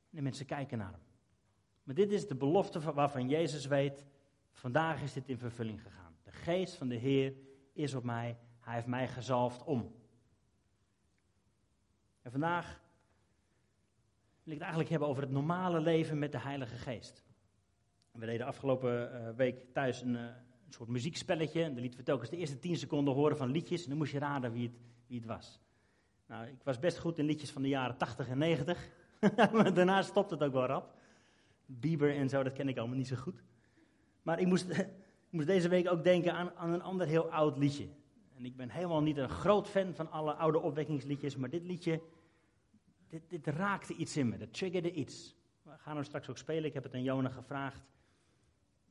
En 0.10 0.16
de 0.16 0.22
mensen 0.22 0.46
kijken 0.46 0.78
naar 0.78 0.92
hem. 0.92 1.02
Maar 1.84 1.96
dit 1.96 2.12
is 2.12 2.28
de 2.28 2.36
belofte 2.36 2.94
waarvan 2.94 3.30
Jezus 3.30 3.66
weet, 3.66 4.06
vandaag 4.52 5.02
is 5.02 5.14
dit 5.14 5.28
in 5.28 5.38
vervulling 5.38 5.82
gegaan. 5.82 6.16
De 6.24 6.32
geest 6.32 6.76
van 6.76 6.88
de 6.88 6.96
Heer 6.96 7.34
is 7.74 7.94
op 7.94 8.04
mij, 8.04 8.38
hij 8.60 8.74
heeft 8.74 8.88
mij 8.88 9.08
gezalfd 9.08 9.64
om. 9.64 9.96
En 12.22 12.32
vandaag 12.32 12.82
wil 14.50 14.58
ik 14.58 14.64
het 14.64 14.74
eigenlijk 14.74 14.90
hebben 14.90 15.08
over 15.08 15.24
het 15.24 15.32
normale 15.32 15.80
leven 15.80 16.20
met 16.20 16.32
de 16.32 16.40
Heilige 16.40 16.76
Geest. 16.76 17.24
We 18.12 18.26
deden 18.26 18.46
afgelopen 18.46 19.14
eh, 19.14 19.36
week 19.36 19.74
thuis 19.74 20.02
een, 20.02 20.14
uh, 20.14 20.22
een 20.66 20.74
soort 20.74 20.90
muziekspelletje. 20.90 21.64
En 21.64 21.72
dan 21.74 21.82
lieten 21.82 22.00
we 22.00 22.06
telkens 22.06 22.30
de 22.30 22.38
eerste 22.38 22.60
tien 22.60 22.78
seconden 22.78 23.14
horen 23.14 23.38
van 23.38 23.52
liedjes. 23.52 23.84
En 23.84 23.90
dan 23.90 23.98
moest 23.98 24.12
je 24.12 24.20
raden 24.20 24.52
wie 24.52 24.68
het, 24.68 24.78
wie 25.08 25.18
het 25.18 25.28
was. 25.28 25.60
Nou, 26.28 26.48
ik 26.48 26.64
was 26.64 26.80
best 26.80 26.98
goed 26.98 27.18
in 27.18 27.26
liedjes 27.26 27.52
van 27.52 27.62
de 27.62 27.68
jaren 27.68 27.98
80 27.98 28.28
en 28.28 28.38
90. 28.38 28.90
maar 29.54 29.74
daarna 29.74 30.02
stopt 30.02 30.32
het 30.32 30.44
ook 30.44 30.54
wel 30.54 30.66
rap. 30.66 30.94
Bieber 31.66 32.16
en 32.16 32.30
zo, 32.30 32.44
dat 32.44 32.54
ken 32.54 32.70
ik 32.70 32.78
allemaal 32.78 32.98
niet 32.98 33.08
zo 33.08 33.16
goed. 33.16 33.44
Maar 34.22 34.40
ik 34.40 34.48
moest, 34.48 34.70
ik 35.30 35.32
moest 35.32 35.48
deze 35.48 35.70
week 35.70 35.92
ook 35.92 36.04
denken 36.04 36.34
aan, 36.34 36.52
aan 36.56 36.74
een 36.74 36.84
ander 36.84 37.08
heel 37.08 37.32
oud 37.32 37.58
liedje. 37.58 37.88
En 38.38 38.46
ik 38.46 38.56
ben 38.56 38.70
helemaal 38.70 39.02
niet 39.02 39.18
een 39.18 39.30
groot 39.30 39.68
fan 39.68 39.94
van 39.94 40.12
alle 40.12 40.34
oude 40.34 40.60
opwekkingsliedjes. 40.60 41.36
Maar 41.36 41.50
dit 41.50 41.64
liedje, 41.64 42.02
dit, 43.10 43.30
dit 43.30 43.48
raakte 43.48 43.94
iets 43.96 44.18
in 44.18 44.30
me. 44.30 44.38
Dat 44.38 44.54
triggerde 44.54 44.92
iets. 44.92 45.36
We 45.62 45.78
gaan 45.78 45.96
hem 45.96 46.04
straks 46.04 46.30
ook 46.30 46.38
spelen. 46.38 46.66
Ik 46.66 46.74
heb 46.74 46.84
het 46.84 46.94
aan 46.94 47.04
Jona 47.04 47.30
gevraagd. 47.30 47.92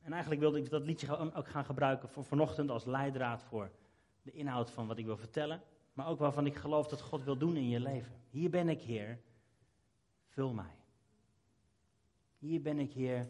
En 0.01 0.11
eigenlijk 0.11 0.41
wilde 0.41 0.57
ik 0.57 0.69
dat 0.69 0.83
liedje 0.83 1.33
ook 1.33 1.47
gaan 1.47 1.65
gebruiken 1.65 2.09
voor 2.09 2.23
vanochtend 2.23 2.69
als 2.69 2.85
leidraad 2.85 3.43
voor 3.43 3.71
de 4.21 4.31
inhoud 4.31 4.71
van 4.71 4.87
wat 4.87 4.97
ik 4.97 5.05
wil 5.05 5.17
vertellen. 5.17 5.61
Maar 5.93 6.07
ook 6.07 6.19
waarvan 6.19 6.45
ik 6.45 6.55
geloof 6.55 6.87
dat 6.87 7.01
God 7.01 7.23
wil 7.23 7.37
doen 7.37 7.55
in 7.55 7.69
je 7.69 7.79
leven. 7.79 8.21
Hier 8.29 8.49
ben 8.49 8.69
ik, 8.69 8.81
Heer. 8.81 9.19
Vul 10.27 10.53
mij. 10.53 10.75
Hier 12.37 12.61
ben 12.61 12.79
ik, 12.79 12.93
Heer. 12.93 13.29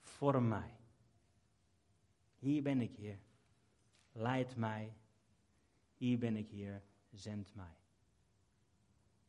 Vorm 0.00 0.48
mij. 0.48 0.76
Hier 2.38 2.62
ben 2.62 2.80
ik, 2.80 2.96
Heer. 2.96 3.18
Leid 4.12 4.56
mij. 4.56 4.92
Hier 5.96 6.18
ben 6.18 6.36
ik, 6.36 6.50
Heer. 6.50 6.82
Zend 7.10 7.54
mij. 7.54 7.76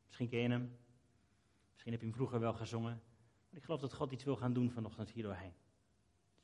Misschien 0.05 0.29
ken 0.29 0.39
je 0.39 0.49
hem. 0.49 0.77
Misschien 1.83 1.99
heb 2.01 2.09
je 2.09 2.17
hem 2.17 2.27
vroeger 2.27 2.51
wel 2.51 2.59
gezongen. 2.59 3.01
Maar 3.49 3.59
ik 3.59 3.63
geloof 3.63 3.79
dat 3.79 3.93
God 3.93 4.11
iets 4.11 4.23
wil 4.23 4.35
gaan 4.35 4.53
doen 4.53 4.71
vanochtend 4.71 5.09
hier 5.09 5.23
doorheen. 5.23 5.53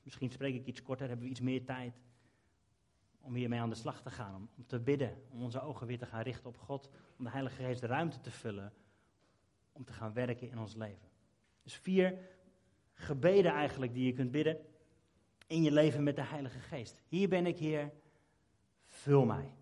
Misschien 0.04 0.30
spreek 0.30 0.56
ik 0.56 0.66
iets 0.66 0.82
korter, 0.82 1.08
hebben 1.08 1.26
we 1.26 1.32
iets 1.32 1.40
meer 1.40 1.66
tijd 1.66 2.02
om 3.20 3.36
hiermee 3.36 3.60
aan 3.60 3.70
de 3.70 3.76
slag 3.76 4.02
te 4.02 4.10
gaan. 4.10 4.36
Om, 4.36 4.50
om 4.58 4.66
te 4.66 4.80
bidden, 4.80 5.24
om 5.30 5.42
onze 5.42 5.62
ogen 5.62 5.88
weer 5.88 5.98
te 5.98 6.06
gaan 6.06 6.22
richten 6.22 6.50
op 6.50 6.58
God. 6.58 6.90
Om 7.18 7.26
de 7.26 7.32
Heilige 7.32 7.64
Geest 7.64 7.82
de 7.82 7.88
ruimte 7.88 8.20
te 8.20 8.32
vullen 8.32 8.74
om 9.72 9.86
te 9.86 9.94
gaan 9.94 10.14
werken 10.14 10.50
in 10.50 10.60
ons 10.60 10.76
leven. 10.76 11.10
Dus 11.64 11.76
vier 11.76 12.20
gebeden 12.94 13.52
eigenlijk 13.52 13.94
die 13.94 14.06
je 14.06 14.14
kunt 14.14 14.32
bidden 14.32 14.58
in 15.48 15.64
je 15.64 15.72
leven 15.72 16.04
met 16.04 16.16
de 16.16 16.24
Heilige 16.24 16.60
Geest. 16.60 17.02
Hier 17.08 17.30
ben 17.30 17.46
ik, 17.46 17.58
Heer, 17.58 17.94
vul 18.86 19.26
mij. 19.26 19.54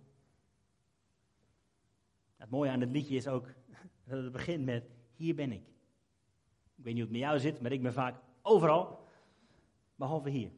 Het 2.35 2.49
mooie 2.49 2.71
aan 2.71 2.81
het 2.81 2.91
liedje 2.91 3.15
is 3.15 3.27
ook 3.27 3.47
dat 4.07 4.23
het 4.23 4.31
begint 4.31 4.65
met, 4.65 4.94
hier 5.15 5.35
ben 5.35 5.51
ik. 5.51 5.67
Ik 6.75 6.83
weet 6.83 6.93
niet 6.93 7.03
hoe 7.03 7.11
het 7.11 7.11
met 7.11 7.19
jou 7.19 7.39
zit, 7.39 7.61
maar 7.61 7.71
ik 7.71 7.81
ben 7.81 7.93
vaak 7.93 8.15
overal, 8.41 9.07
behalve 9.95 10.29
hier. 10.29 10.51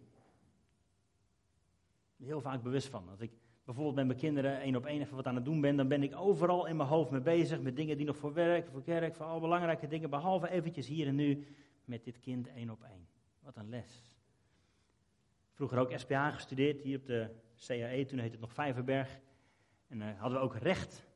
Heel 2.17 2.41
vaak 2.41 2.63
bewust 2.63 2.87
van. 2.87 3.09
Als 3.09 3.19
ik 3.19 3.31
bijvoorbeeld 3.63 3.95
met 3.95 4.07
mijn 4.07 4.19
kinderen 4.19 4.59
één 4.59 4.75
op 4.75 4.85
één 4.85 5.01
even 5.01 5.15
wat 5.15 5.25
aan 5.25 5.35
het 5.35 5.45
doen 5.45 5.61
ben, 5.61 5.75
dan 5.75 5.87
ben 5.87 6.03
ik 6.03 6.15
overal 6.15 6.65
in 6.65 6.75
mijn 6.75 6.89
hoofd 6.89 7.11
mee 7.11 7.21
bezig 7.21 7.61
met 7.61 7.75
dingen 7.75 7.97
die 7.97 8.05
nog 8.05 8.17
voor 8.17 8.33
werk, 8.33 8.69
voor 8.69 8.83
kerk, 8.83 9.15
voor 9.15 9.25
al 9.25 9.39
belangrijke 9.39 9.87
dingen, 9.87 10.09
behalve 10.09 10.49
eventjes 10.49 10.87
hier 10.87 11.07
en 11.07 11.15
nu 11.15 11.47
met 11.85 12.03
dit 12.03 12.19
kind 12.19 12.47
één 12.47 12.69
op 12.69 12.83
één. 12.83 13.07
Wat 13.39 13.55
een 13.55 13.69
les. 13.69 14.15
Vroeger 15.53 15.77
ook 15.77 15.93
SPA 15.95 16.31
gestudeerd, 16.31 16.81
hier 16.81 16.99
op 16.99 17.05
de 17.05 17.29
CAE, 17.67 18.05
toen 18.05 18.19
heette 18.19 18.31
het 18.31 18.39
nog 18.39 18.53
Vijverberg. 18.53 19.19
En 19.87 20.01
uh, 20.01 20.19
hadden 20.19 20.39
we 20.39 20.43
ook 20.45 20.55
recht. 20.55 21.07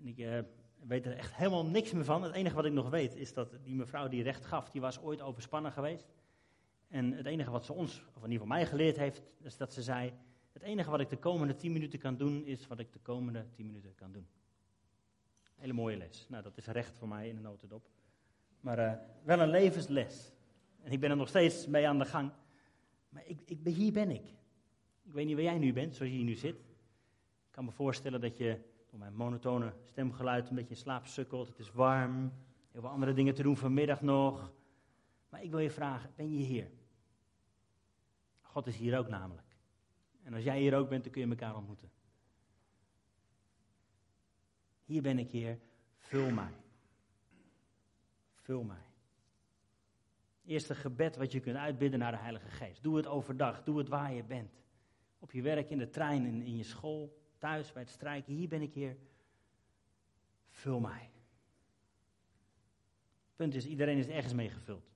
En 0.00 0.06
ik 0.06 0.18
uh, 0.18 0.38
weet 0.86 1.06
er 1.06 1.16
echt 1.16 1.34
helemaal 1.34 1.66
niks 1.66 1.92
meer 1.92 2.04
van. 2.04 2.22
Het 2.22 2.34
enige 2.34 2.54
wat 2.54 2.64
ik 2.64 2.72
nog 2.72 2.90
weet 2.90 3.16
is 3.16 3.32
dat 3.32 3.58
die 3.62 3.74
mevrouw 3.74 4.08
die 4.08 4.22
recht 4.22 4.44
gaf, 4.44 4.70
die 4.70 4.80
was 4.80 5.00
ooit 5.00 5.20
overspannen 5.20 5.72
geweest. 5.72 6.06
En 6.88 7.12
het 7.12 7.26
enige 7.26 7.50
wat 7.50 7.64
ze 7.64 7.72
ons, 7.72 8.02
of 8.14 8.24
in 8.24 8.30
ieder 8.30 8.30
geval 8.30 8.46
mij 8.46 8.66
geleerd 8.66 8.96
heeft, 8.96 9.22
is 9.42 9.56
dat 9.56 9.72
ze 9.72 9.82
zei: 9.82 10.12
Het 10.52 10.62
enige 10.62 10.90
wat 10.90 11.00
ik 11.00 11.08
de 11.08 11.16
komende 11.16 11.56
tien 11.56 11.72
minuten 11.72 11.98
kan 11.98 12.16
doen, 12.16 12.44
is 12.44 12.66
wat 12.66 12.78
ik 12.78 12.92
de 12.92 12.98
komende 12.98 13.46
tien 13.52 13.66
minuten 13.66 13.94
kan 13.94 14.12
doen. 14.12 14.26
Hele 15.54 15.72
mooie 15.72 15.96
les. 15.96 16.26
Nou, 16.28 16.42
dat 16.42 16.56
is 16.56 16.66
recht 16.66 16.96
voor 16.98 17.08
mij 17.08 17.28
in 17.28 17.36
een 17.36 17.42
notendop. 17.42 17.88
Maar 18.60 18.78
uh, 18.78 18.92
wel 19.22 19.40
een 19.40 19.50
levensles. 19.50 20.32
En 20.82 20.92
ik 20.92 21.00
ben 21.00 21.10
er 21.10 21.16
nog 21.16 21.28
steeds 21.28 21.66
mee 21.66 21.88
aan 21.88 21.98
de 21.98 22.04
gang. 22.04 22.30
Maar 23.08 23.22
ik, 23.26 23.40
ik, 23.44 23.58
hier 23.64 23.92
ben 23.92 24.10
ik. 24.10 24.26
Ik 25.02 25.12
weet 25.12 25.26
niet 25.26 25.34
waar 25.34 25.44
jij 25.44 25.58
nu 25.58 25.72
bent, 25.72 25.94
zoals 25.94 26.10
je 26.10 26.16
hier 26.16 26.26
nu 26.26 26.34
zit. 26.34 26.56
Ik 26.56 27.54
kan 27.54 27.64
me 27.64 27.70
voorstellen 27.70 28.20
dat 28.20 28.36
je 28.36 28.58
door 28.90 28.98
mijn 28.98 29.14
monotone 29.14 29.72
stemgeluid 29.84 30.48
een 30.48 30.54
beetje 30.54 30.74
in 30.74 30.80
slaap 30.80 31.06
sukkelt. 31.06 31.48
Het 31.48 31.58
is 31.58 31.72
warm. 31.72 32.32
Heel 32.70 32.80
veel 32.80 32.90
andere 32.90 33.12
dingen 33.12 33.34
te 33.34 33.42
doen 33.42 33.56
vanmiddag 33.56 34.00
nog. 34.00 34.52
Maar 35.28 35.42
ik 35.42 35.50
wil 35.50 35.58
je 35.58 35.70
vragen, 35.70 36.12
ben 36.16 36.38
je 36.38 36.44
hier? 36.44 36.70
God 38.40 38.66
is 38.66 38.76
hier 38.76 38.98
ook 38.98 39.08
namelijk. 39.08 39.56
En 40.22 40.34
als 40.34 40.44
jij 40.44 40.60
hier 40.60 40.76
ook 40.76 40.88
bent, 40.88 41.02
dan 41.02 41.12
kun 41.12 41.22
je 41.22 41.28
elkaar 41.28 41.56
ontmoeten. 41.56 41.90
Hier 44.84 45.02
ben 45.02 45.18
ik, 45.18 45.30
Heer. 45.30 45.58
Vul 45.96 46.30
mij. 46.30 46.52
Vul 48.34 48.62
mij. 48.62 48.86
Eerste 50.44 50.74
gebed 50.74 51.16
wat 51.16 51.32
je 51.32 51.40
kunt 51.40 51.56
uitbidden 51.56 51.98
naar 51.98 52.12
de 52.12 52.18
Heilige 52.18 52.48
Geest. 52.48 52.82
Doe 52.82 52.96
het 52.96 53.06
overdag. 53.06 53.64
Doe 53.64 53.78
het 53.78 53.88
waar 53.88 54.12
je 54.12 54.24
bent. 54.24 54.62
Op 55.18 55.32
je 55.32 55.42
werk, 55.42 55.70
in 55.70 55.78
de 55.78 55.90
trein, 55.90 56.26
in, 56.26 56.42
in 56.42 56.56
je 56.56 56.62
school, 56.62 57.18
thuis, 57.38 57.72
bij 57.72 57.82
het 57.82 57.90
strijken. 57.90 58.34
Hier 58.34 58.48
ben 58.48 58.62
ik, 58.62 58.72
Heer. 58.72 58.96
Vul 60.48 60.80
mij. 60.80 61.10
Punt 63.36 63.54
is, 63.54 63.66
iedereen 63.66 63.98
is 63.98 64.06
ergens 64.06 64.34
mee 64.34 64.50
gevuld. 64.50 64.90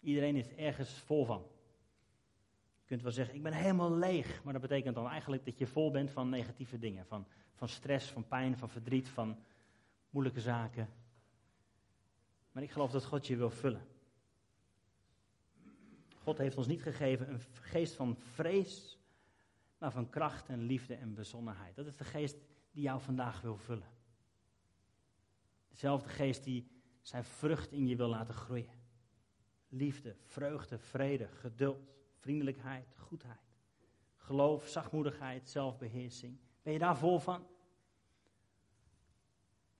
Iedereen 0.00 0.36
is 0.36 0.48
ergens 0.48 0.90
vol 0.90 1.24
van. 1.24 1.46
Je 2.80 2.86
kunt 2.86 3.02
wel 3.02 3.12
zeggen, 3.12 3.34
ik 3.34 3.42
ben 3.42 3.52
helemaal 3.52 3.96
leeg. 3.96 4.42
Maar 4.44 4.52
dat 4.52 4.62
betekent 4.62 4.94
dan 4.94 5.08
eigenlijk 5.08 5.44
dat 5.44 5.58
je 5.58 5.66
vol 5.66 5.90
bent 5.90 6.10
van 6.10 6.28
negatieve 6.28 6.78
dingen. 6.78 7.06
Van, 7.06 7.26
van 7.54 7.68
stress, 7.68 8.10
van 8.10 8.28
pijn, 8.28 8.56
van 8.58 8.68
verdriet, 8.68 9.08
van 9.08 9.38
moeilijke 10.10 10.40
zaken. 10.40 10.88
Maar 12.52 12.62
ik 12.62 12.70
geloof 12.70 12.90
dat 12.90 13.04
God 13.04 13.26
je 13.26 13.36
wil 13.36 13.50
vullen. 13.50 13.86
God 16.22 16.38
heeft 16.38 16.56
ons 16.56 16.66
niet 16.66 16.82
gegeven 16.82 17.32
een 17.32 17.40
geest 17.60 17.94
van 17.94 18.16
vrees, 18.16 18.95
maar 19.78 19.92
van 19.92 20.08
kracht 20.08 20.48
en 20.48 20.62
liefde 20.62 20.94
en 20.94 21.14
bezonnenheid. 21.14 21.76
Dat 21.76 21.86
is 21.86 21.96
de 21.96 22.04
geest 22.04 22.36
die 22.70 22.82
jou 22.82 23.00
vandaag 23.00 23.40
wil 23.40 23.56
vullen. 23.56 23.88
Dezelfde 25.68 26.08
geest 26.08 26.44
die 26.44 26.70
zijn 27.00 27.24
vrucht 27.24 27.72
in 27.72 27.86
je 27.86 27.96
wil 27.96 28.08
laten 28.08 28.34
groeien. 28.34 28.84
Liefde, 29.68 30.16
vreugde, 30.22 30.78
vrede, 30.78 31.28
geduld, 31.28 31.94
vriendelijkheid, 32.14 32.94
goedheid. 32.96 33.40
Geloof, 34.16 34.66
zachtmoedigheid, 34.68 35.48
zelfbeheersing. 35.48 36.38
Ben 36.62 36.72
je 36.72 36.78
daar 36.78 36.98
vol 36.98 37.18
van? 37.18 37.40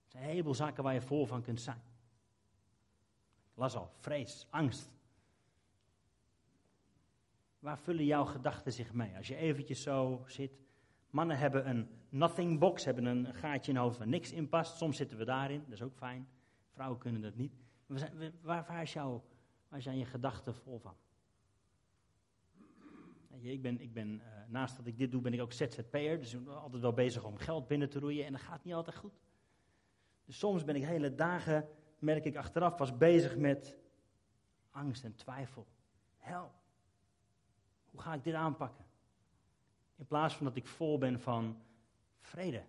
Er 0.03 0.13
zijn 0.13 0.23
een 0.23 0.29
heleboel 0.29 0.53
zaken 0.53 0.83
waar 0.83 0.93
je 0.93 1.01
vol 1.01 1.25
van 1.25 1.41
kunt 1.41 1.61
zijn. 1.61 1.81
Las 3.53 3.75
al, 3.75 3.91
vrees, 3.95 4.47
angst. 4.49 4.96
Waar 7.67 7.79
vullen 7.79 8.05
jouw 8.05 8.25
gedachten 8.25 8.73
zich 8.73 8.93
mee? 8.93 9.17
Als 9.17 9.27
je 9.27 9.35
eventjes 9.35 9.81
zo 9.81 10.23
zit. 10.27 10.59
Mannen 11.09 11.37
hebben 11.37 11.69
een 11.69 11.89
nothing 12.09 12.59
box, 12.59 12.85
hebben 12.85 13.05
een 13.05 13.33
gaatje 13.33 13.71
in 13.71 13.77
hun 13.77 13.85
hoofd 13.85 13.97
waar 13.97 14.07
niks 14.07 14.31
in 14.31 14.49
past. 14.49 14.77
Soms 14.77 14.97
zitten 14.97 15.17
we 15.17 15.25
daarin, 15.25 15.59
dat 15.63 15.73
is 15.73 15.81
ook 15.81 15.95
fijn. 15.95 16.27
Vrouwen 16.69 16.99
kunnen 16.99 17.21
dat 17.21 17.35
niet. 17.35 17.53
Waar, 18.41 18.65
waar 18.67 18.81
is 18.81 18.93
jouw 18.93 19.23
Waar 19.67 19.81
zijn 19.81 19.97
je 19.97 20.05
gedachten 20.05 20.55
vol 20.55 20.79
van? 20.79 20.95
Ik 23.39 23.61
ben, 23.61 23.81
ik 23.81 23.93
ben 23.93 24.09
uh, 24.09 24.23
naast 24.47 24.77
dat 24.77 24.87
ik 24.87 24.97
dit 24.97 25.11
doe, 25.11 25.21
ben 25.21 25.33
ik 25.33 25.41
ook 25.41 25.53
ZZP'er. 25.53 26.19
Dus 26.19 26.33
ik 26.33 26.43
ben 26.43 26.61
altijd 26.61 26.81
wel 26.81 26.93
bezig 26.93 27.23
om 27.23 27.37
geld 27.37 27.67
binnen 27.67 27.89
te 27.89 27.99
roeien. 27.99 28.25
En 28.25 28.31
dat 28.31 28.41
gaat 28.41 28.63
niet 28.63 28.73
altijd 28.73 28.95
goed. 28.95 29.19
Dus 30.25 30.37
soms 30.37 30.63
ben 30.63 30.75
ik 30.75 30.83
hele 30.83 31.15
dagen, 31.15 31.67
merk 31.99 32.25
ik 32.25 32.35
achteraf, 32.35 32.77
was 32.77 32.97
bezig 32.97 33.37
met 33.37 33.77
angst 34.71 35.03
en 35.03 35.15
twijfel. 35.15 35.67
Hel, 36.17 36.51
hoe 37.97 38.05
ga 38.05 38.13
ik 38.13 38.23
dit 38.23 38.33
aanpakken? 38.33 38.85
In 39.95 40.05
plaats 40.05 40.35
van 40.35 40.45
dat 40.45 40.55
ik 40.55 40.67
vol 40.67 40.97
ben 40.97 41.19
van 41.19 41.61
vrede. 42.19 42.63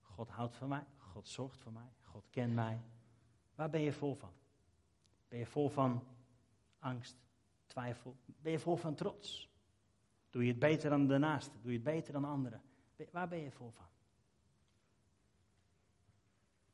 God 0.00 0.28
houdt 0.28 0.56
van 0.56 0.68
mij, 0.68 0.84
God 0.96 1.28
zorgt 1.28 1.58
voor 1.58 1.72
mij, 1.72 1.92
God 2.02 2.24
kent 2.30 2.54
mij. 2.54 2.80
Waar 3.54 3.70
ben 3.70 3.80
je 3.80 3.92
vol 3.92 4.14
van? 4.14 4.32
Ben 5.28 5.38
je 5.38 5.46
vol 5.46 5.68
van 5.68 6.04
angst, 6.78 7.16
twijfel? 7.66 8.16
Ben 8.24 8.52
je 8.52 8.58
vol 8.58 8.76
van 8.76 8.94
trots? 8.94 9.50
Doe 10.30 10.42
je 10.42 10.50
het 10.50 10.58
beter 10.58 10.90
dan 10.90 11.06
de 11.06 11.18
naaste? 11.18 11.60
Doe 11.60 11.70
je 11.70 11.78
het 11.78 11.86
beter 11.86 12.12
dan 12.12 12.24
anderen? 12.24 12.62
Waar 13.10 13.28
ben 13.28 13.38
je 13.38 13.50
vol 13.50 13.70
van? 13.70 13.86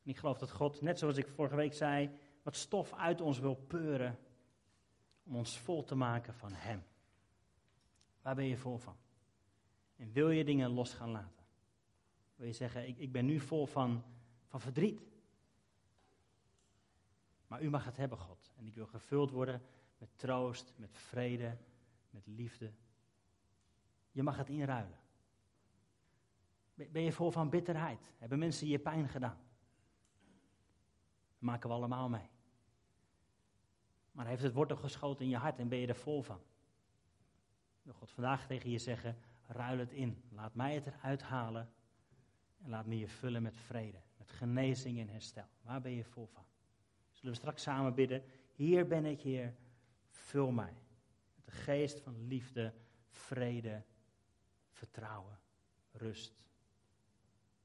Ik 0.03 0.17
geloof 0.17 0.37
dat 0.37 0.51
God, 0.51 0.81
net 0.81 0.99
zoals 0.99 1.17
ik 1.17 1.27
vorige 1.27 1.55
week 1.55 1.73
zei, 1.73 2.17
wat 2.43 2.55
stof 2.55 2.93
uit 2.93 3.21
ons 3.21 3.39
wil 3.39 3.55
peuren 3.55 4.19
om 5.23 5.35
ons 5.35 5.59
vol 5.59 5.83
te 5.83 5.95
maken 5.95 6.33
van 6.33 6.53
Hem. 6.53 6.83
Waar 8.21 8.35
ben 8.35 8.45
je 8.45 8.57
vol 8.57 8.77
van? 8.77 8.95
En 9.95 10.11
wil 10.11 10.29
je 10.29 10.43
dingen 10.43 10.69
los 10.69 10.93
gaan 10.93 11.09
laten? 11.09 11.45
Wil 12.35 12.47
je 12.47 12.53
zeggen, 12.53 12.87
ik, 12.87 12.97
ik 12.97 13.11
ben 13.11 13.25
nu 13.25 13.39
vol 13.39 13.65
van, 13.65 14.03
van 14.45 14.61
verdriet. 14.61 15.01
Maar 17.47 17.61
u 17.61 17.69
mag 17.69 17.85
het 17.85 17.97
hebben, 17.97 18.17
God. 18.17 18.51
En 18.57 18.65
ik 18.65 18.75
wil 18.75 18.85
gevuld 18.85 19.31
worden 19.31 19.61
met 19.97 20.09
troost, 20.15 20.73
met 20.75 20.97
vrede, 20.97 21.57
met 22.09 22.27
liefde. 22.27 22.71
Je 24.11 24.23
mag 24.23 24.37
het 24.37 24.49
inruilen. 24.49 24.99
Ben 26.73 27.01
je 27.01 27.11
vol 27.11 27.31
van 27.31 27.49
bitterheid? 27.49 28.13
Hebben 28.17 28.39
mensen 28.39 28.67
je 28.67 28.79
pijn 28.79 29.07
gedaan? 29.07 29.39
Dat 31.31 31.41
maken 31.41 31.69
we 31.69 31.75
allemaal 31.75 32.09
mee. 32.09 32.29
Maar 34.11 34.25
heeft 34.25 34.43
het 34.43 34.53
wortel 34.53 34.77
geschoten 34.77 35.25
in 35.25 35.31
je 35.31 35.37
hart 35.37 35.59
en 35.59 35.69
ben 35.69 35.79
je 35.79 35.87
er 35.87 35.95
vol 35.95 36.21
van? 36.21 36.41
Wil 37.81 37.93
God 37.93 38.11
vandaag 38.11 38.47
tegen 38.47 38.69
je 38.69 38.77
zeggen, 38.77 39.17
ruil 39.47 39.77
het 39.77 39.91
in. 39.91 40.23
Laat 40.29 40.55
mij 40.55 40.75
het 40.75 40.85
eruit 40.85 41.21
halen 41.21 41.73
en 42.63 42.69
laat 42.69 42.85
me 42.85 42.97
je 42.97 43.07
vullen 43.07 43.41
met 43.41 43.57
vrede, 43.57 44.01
met 44.17 44.29
genezing 44.29 44.99
en 44.99 45.09
herstel. 45.09 45.47
Waar 45.61 45.81
ben 45.81 45.91
je 45.91 46.03
vol 46.03 46.25
van? 46.25 46.45
Zullen 47.11 47.31
we 47.31 47.39
straks 47.39 47.61
samen 47.61 47.93
bidden, 47.93 48.23
hier 48.53 48.87
ben 48.87 49.05
ik 49.05 49.21
Heer, 49.21 49.55
vul 50.09 50.51
mij. 50.51 50.73
Met 51.35 51.45
de 51.45 51.51
geest 51.51 51.99
van 51.99 52.27
liefde, 52.27 52.73
vrede, 53.09 53.83
vertrouwen, 54.69 55.39
rust. 55.91 56.45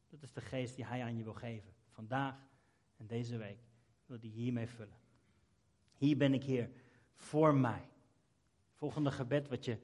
Dat 0.08 0.22
is 0.22 0.32
de 0.32 0.40
geest 0.40 0.76
die 0.76 0.84
Hij 0.84 1.02
aan 1.02 1.16
je 1.16 1.24
wil 1.24 1.34
geven. 1.34 1.72
Vandaag 1.88 2.48
en 2.96 3.06
deze 3.06 3.36
week 3.36 3.58
wil 4.06 4.18
hij 4.20 4.28
hiermee 4.28 4.68
vullen. 4.68 4.98
Hier 5.96 6.16
ben 6.16 6.34
ik 6.34 6.44
Heer, 6.44 6.70
voor 7.14 7.54
mij. 7.54 7.88
Volgende 8.72 9.10
gebed 9.10 9.48
wat 9.48 9.64
je 9.64 9.78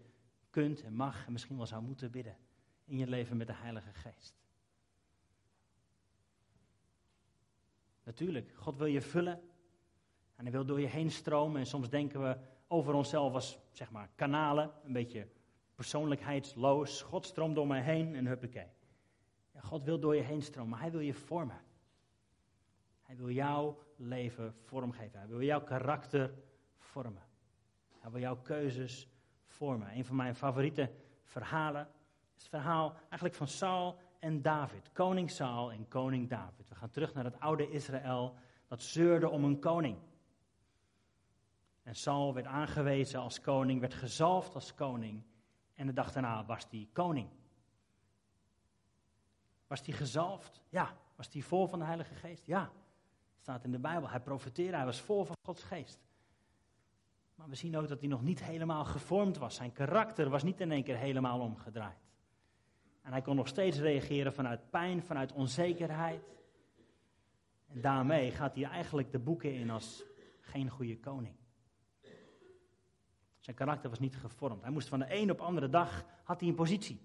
kunt 0.53 0.83
en 0.83 0.95
mag 0.95 1.27
en 1.27 1.33
misschien 1.33 1.57
wel 1.57 1.67
zou 1.67 1.83
moeten 1.83 2.11
bidden 2.11 2.37
in 2.85 2.97
je 2.97 3.07
leven 3.07 3.37
met 3.37 3.47
de 3.47 3.55
Heilige 3.55 3.93
Geest. 3.93 4.41
Natuurlijk, 8.05 8.53
God 8.55 8.77
wil 8.77 8.87
je 8.87 9.01
vullen 9.01 9.41
en 10.37 10.45
hij 10.45 10.53
wil 10.53 10.65
door 10.65 10.81
je 10.81 10.87
heen 10.87 11.11
stromen 11.11 11.61
en 11.61 11.67
soms 11.67 11.89
denken 11.89 12.23
we 12.23 12.39
over 12.67 12.95
onszelf 12.95 13.35
als, 13.35 13.59
zeg 13.71 13.91
maar, 13.91 14.11
kanalen, 14.15 14.71
een 14.85 14.93
beetje 14.93 15.29
persoonlijkheidsloos. 15.75 17.03
God 17.03 17.27
stroomt 17.27 17.55
door 17.55 17.67
mij 17.67 17.83
heen 17.83 18.15
en 18.15 18.27
huppakee. 18.27 18.71
Ja, 19.53 19.61
God 19.61 19.85
wil 19.85 20.01
door 20.01 20.17
je 20.17 20.23
heen 20.23 20.43
stromen, 20.43 20.71
maar 20.71 20.81
hij 20.81 20.91
wil 20.91 21.01
je 21.01 21.15
vormen. 21.15 21.61
Hij 23.03 23.17
wil 23.17 23.31
jouw 23.31 23.79
leven 23.97 24.55
vormgeven. 24.61 25.19
Hij 25.19 25.29
wil 25.29 25.43
jouw 25.43 25.63
karakter 25.63 26.35
vormen. 26.77 27.23
Hij 27.99 28.11
wil 28.11 28.21
jouw 28.21 28.37
keuzes 28.37 29.12
vormen. 29.63 29.97
Een 29.97 30.05
van 30.05 30.17
mijn 30.17 30.35
favoriete 30.35 30.91
verhalen 31.25 31.89
is 32.37 32.43
het 32.43 32.49
verhaal 32.49 32.95
eigenlijk 33.01 33.35
van 33.35 33.49
Saul 33.49 33.99
en 34.19 34.43
David. 34.43 34.93
Koning 34.93 35.31
Saul 35.31 35.73
en 35.73 35.89
koning 35.89 36.29
David. 36.29 36.69
We 36.69 36.75
gaan 36.75 36.91
terug 36.91 37.15
naar 37.15 37.25
het 37.25 37.41
oude 37.41 37.71
Israël 37.71 38.35
dat 38.69 38.83
zeurde 38.83 39.29
om 39.29 39.45
een 39.45 39.59
koning. 39.59 39.99
En 41.83 41.95
Saul 41.95 42.35
werd 42.35 42.47
aangewezen 42.47 43.21
als 43.21 43.41
koning, 43.41 43.81
werd 43.81 43.95
gezalfd 43.95 44.55
als 44.55 44.75
koning. 44.75 45.23
En 45.75 45.87
de 45.87 45.93
dag 45.93 46.13
daarna 46.13 46.45
was 46.45 46.67
hij 46.71 46.89
koning. 46.93 47.29
Was 49.67 49.81
hij 49.85 49.95
gezalfd? 49.95 50.63
Ja. 50.69 50.97
Was 51.17 51.33
hij 51.33 51.43
vol 51.43 51.67
van 51.67 51.79
de 51.79 51.85
Heilige 51.85 52.15
Geest? 52.15 52.47
Ja. 52.47 52.71
Staat 53.41 53.65
in 53.65 53.73
de 53.73 53.79
Bijbel. 53.79 54.09
Hij 54.09 54.21
profeteerde, 54.21 54.77
hij 54.77 54.87
was 54.87 55.01
vol 55.01 55.25
van 55.25 55.37
Gods 55.43 55.63
Geest. 55.63 56.01
Maar 57.43 57.51
we 57.51 57.57
zien 57.57 57.77
ook 57.77 57.89
dat 57.89 58.01
hij 58.01 58.09
nog 58.09 58.23
niet 58.23 58.45
helemaal 58.45 58.85
gevormd 58.85 59.39
was. 59.39 59.55
Zijn 59.55 59.73
karakter 59.73 60.29
was 60.29 60.43
niet 60.43 60.61
in 60.61 60.73
één 60.73 60.83
keer 60.83 60.97
helemaal 60.97 61.41
omgedraaid. 61.41 62.11
En 63.03 63.13
hij 63.13 63.23
kon 63.23 63.37
nog 63.37 63.49
steeds 63.49 63.79
reageren 63.79 64.33
vanuit 64.33 64.71
pijn, 64.71 65.03
vanuit 65.03 65.33
onzekerheid. 65.33 66.23
En 67.67 67.81
daarmee 67.81 68.31
gaat 68.31 68.55
hij 68.55 68.65
eigenlijk 68.65 69.13
de 69.13 69.19
boeken 69.19 69.55
in 69.55 69.71
als 69.71 70.03
geen 70.41 70.71
goede 70.71 70.99
koning. 70.99 71.35
Zijn 73.39 73.57
karakter 73.57 73.91
was 73.91 73.99
niet 73.99 74.17
gevormd. 74.17 74.63
Hij 74.63 74.71
moest 74.71 74.89
van 74.89 74.99
de 74.99 75.07
een 75.09 75.31
op 75.31 75.41
andere 75.41 75.69
dag, 75.69 76.05
had 76.25 76.41
hij 76.41 76.49
een 76.49 76.55
positie. 76.55 77.01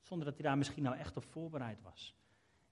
Zonder 0.00 0.26
dat 0.26 0.36
hij 0.36 0.46
daar 0.46 0.58
misschien 0.58 0.82
nou 0.82 0.96
echt 0.96 1.16
op 1.16 1.24
voorbereid 1.24 1.82
was. 1.82 2.16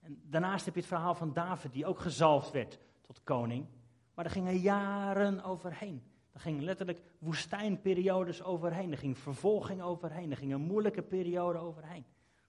En 0.00 0.20
daarnaast 0.24 0.64
heb 0.64 0.74
je 0.74 0.80
het 0.80 0.88
verhaal 0.88 1.14
van 1.14 1.32
David, 1.32 1.72
die 1.72 1.86
ook 1.86 1.98
gezalfd 1.98 2.50
werd 2.50 2.78
tot 3.00 3.22
koning. 3.22 3.66
Maar 4.14 4.24
er 4.24 4.30
gingen 4.30 4.58
jaren 4.58 5.42
overheen. 5.42 6.14
Er 6.36 6.42
gingen 6.42 6.64
letterlijk 6.64 7.00
woestijnperiodes 7.18 8.42
overheen. 8.42 8.92
Er 8.92 8.98
ging 8.98 9.18
vervolging 9.18 9.82
overheen. 9.82 10.30
Er 10.30 10.36
ging 10.36 10.52
een 10.52 10.60
moeilijke 10.60 11.02
periode 11.02 11.58
overheen. 11.58 12.04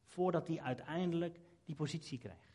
Voordat 0.06 0.48
hij 0.48 0.62
uiteindelijk 0.62 1.40
die 1.66 1.76
positie 1.76 2.18
kreeg. 2.18 2.50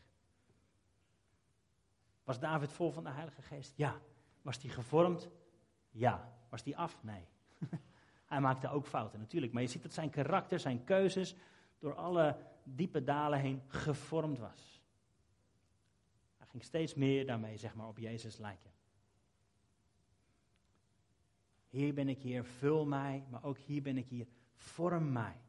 Was 2.23 2.39
David 2.39 2.71
vol 2.71 2.91
van 2.91 3.03
de 3.03 3.09
Heilige 3.09 3.41
Geest? 3.41 3.73
Ja. 3.75 3.99
Was 4.41 4.61
hij 4.61 4.71
gevormd? 4.71 5.29
Ja. 5.91 6.33
Was 6.49 6.63
hij 6.63 6.75
af? 6.75 7.03
Nee. 7.03 7.27
hij 8.31 8.39
maakte 8.39 8.69
ook 8.69 8.87
fouten 8.87 9.19
natuurlijk. 9.19 9.53
Maar 9.53 9.61
je 9.61 9.67
ziet 9.67 9.83
dat 9.83 9.93
zijn 9.93 10.09
karakter, 10.09 10.59
zijn 10.59 10.83
keuzes, 10.83 11.35
door 11.79 11.95
alle 11.95 12.37
diepe 12.63 13.03
dalen 13.03 13.39
heen 13.39 13.61
gevormd 13.67 14.39
was. 14.39 14.81
Hij 16.37 16.47
ging 16.47 16.63
steeds 16.63 16.93
meer 16.93 17.25
daarmee 17.25 17.57
zeg 17.57 17.75
maar, 17.75 17.87
op 17.87 17.97
Jezus 17.97 18.37
lijken. 18.37 18.72
Hier 21.73 21.93
ben 21.93 22.09
ik 22.09 22.21
hier, 22.21 22.43
vul 22.43 22.85
mij, 22.85 23.23
maar 23.29 23.43
ook 23.43 23.57
hier 23.57 23.81
ben 23.81 23.97
ik 23.97 24.07
hier, 24.07 24.27
vorm 24.55 25.11
mij. 25.11 25.41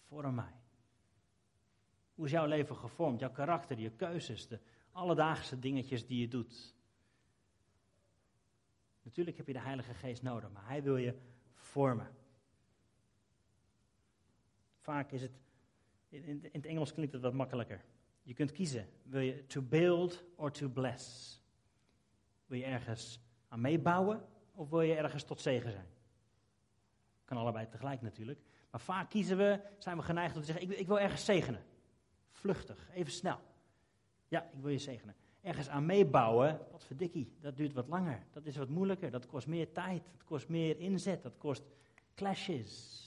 Vorm 0.00 0.34
mij. 0.34 0.54
Hoe 2.14 2.24
is 2.24 2.30
jouw 2.30 2.46
leven 2.46 2.76
gevormd? 2.76 3.20
Jouw 3.20 3.30
karakter, 3.30 3.78
je 3.78 3.90
keuzes, 3.90 4.48
de 4.48 4.60
alledaagse 4.90 5.58
dingetjes 5.58 6.06
die 6.06 6.20
je 6.20 6.28
doet. 6.28 6.74
Natuurlijk 9.02 9.36
heb 9.36 9.46
je 9.46 9.52
de 9.52 9.60
Heilige 9.60 9.94
Geest 9.94 10.22
nodig, 10.22 10.50
maar 10.50 10.66
Hij 10.66 10.82
wil 10.82 10.96
je 10.96 11.18
vormen. 11.54 12.14
Vaak 14.76 15.12
is 15.12 15.22
het, 15.22 15.32
in, 16.08 16.48
het 16.52 16.66
Engels 16.66 16.92
klinkt 16.92 17.12
het 17.12 17.22
wat 17.22 17.34
makkelijker. 17.34 17.84
Je 18.22 18.34
kunt 18.34 18.52
kiezen, 18.52 18.88
wil 19.02 19.20
je 19.20 19.46
to 19.46 19.62
build 19.62 20.24
or 20.36 20.50
to 20.50 20.68
bless? 20.68 21.36
Wil 22.46 22.58
je 22.58 22.64
ergens 22.64 23.20
aan 23.52 23.60
meebouwen 23.60 24.24
of 24.54 24.68
wil 24.68 24.80
je 24.80 24.94
ergens 24.94 25.22
tot 25.22 25.40
zegen 25.40 25.70
zijn? 25.70 25.86
Kan 27.24 27.36
allebei 27.36 27.68
tegelijk 27.68 28.02
natuurlijk. 28.02 28.40
Maar 28.70 28.80
vaak 28.80 29.10
kiezen 29.10 29.36
we, 29.36 29.60
zijn 29.78 29.96
we 29.96 30.02
geneigd 30.02 30.34
om 30.34 30.40
te 30.40 30.46
zeggen, 30.46 30.78
ik, 30.78 30.86
wil 30.86 31.00
ergens 31.00 31.24
zegenen. 31.24 31.64
Vluchtig, 32.30 32.88
even 32.92 33.12
snel. 33.12 33.40
Ja, 34.28 34.42
ik 34.52 34.60
wil 34.60 34.70
je 34.70 34.78
zegenen. 34.78 35.14
Ergens 35.40 35.68
aan 35.68 35.86
meebouwen, 35.86 36.60
wat 36.70 36.84
verdikkie, 36.84 37.36
dat 37.40 37.56
duurt 37.56 37.72
wat 37.72 37.88
langer. 37.88 38.26
Dat 38.30 38.46
is 38.46 38.56
wat 38.56 38.68
moeilijker, 38.68 39.10
dat 39.10 39.26
kost 39.26 39.46
meer 39.46 39.72
tijd, 39.72 40.04
dat 40.12 40.24
kost 40.24 40.48
meer 40.48 40.78
inzet, 40.78 41.22
dat 41.22 41.38
kost 41.38 41.62
clashes. 42.14 42.98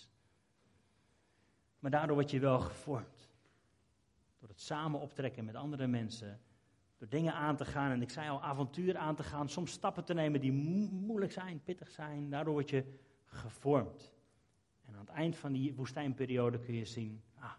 Maar 1.79 1.91
daardoor 1.91 2.15
word 2.15 2.31
je 2.31 2.39
wel 2.39 2.59
gevormd. 2.59 3.29
Door 4.39 4.49
het 4.49 4.61
samen 4.61 4.99
optrekken 4.99 5.45
met 5.45 5.55
andere 5.55 5.87
mensen, 5.87 6.41
door 6.97 7.09
dingen 7.09 7.33
aan 7.33 7.55
te 7.55 7.65
gaan, 7.65 7.91
en 7.91 8.01
ik 8.01 8.09
zei 8.09 8.29
al, 8.29 8.41
avontuur 8.41 8.97
aan 8.97 9.15
te 9.15 9.23
gaan, 9.23 9.49
soms 9.49 9.71
stappen 9.71 10.03
te 10.03 10.13
nemen 10.13 10.39
die 10.39 10.51
moeilijk 10.51 11.31
zijn, 11.31 11.63
pittig 11.63 11.91
zijn. 11.91 12.29
Daardoor 12.29 12.53
word 12.53 12.69
je 12.69 12.83
gevormd. 13.25 14.13
En 14.85 14.93
aan 14.93 14.99
het 14.99 15.09
eind 15.09 15.35
van 15.35 15.51
die 15.51 15.73
woestijnperiode 15.73 16.59
kun 16.59 16.73
je 16.73 16.85
zien, 16.85 17.23
ah, 17.39 17.53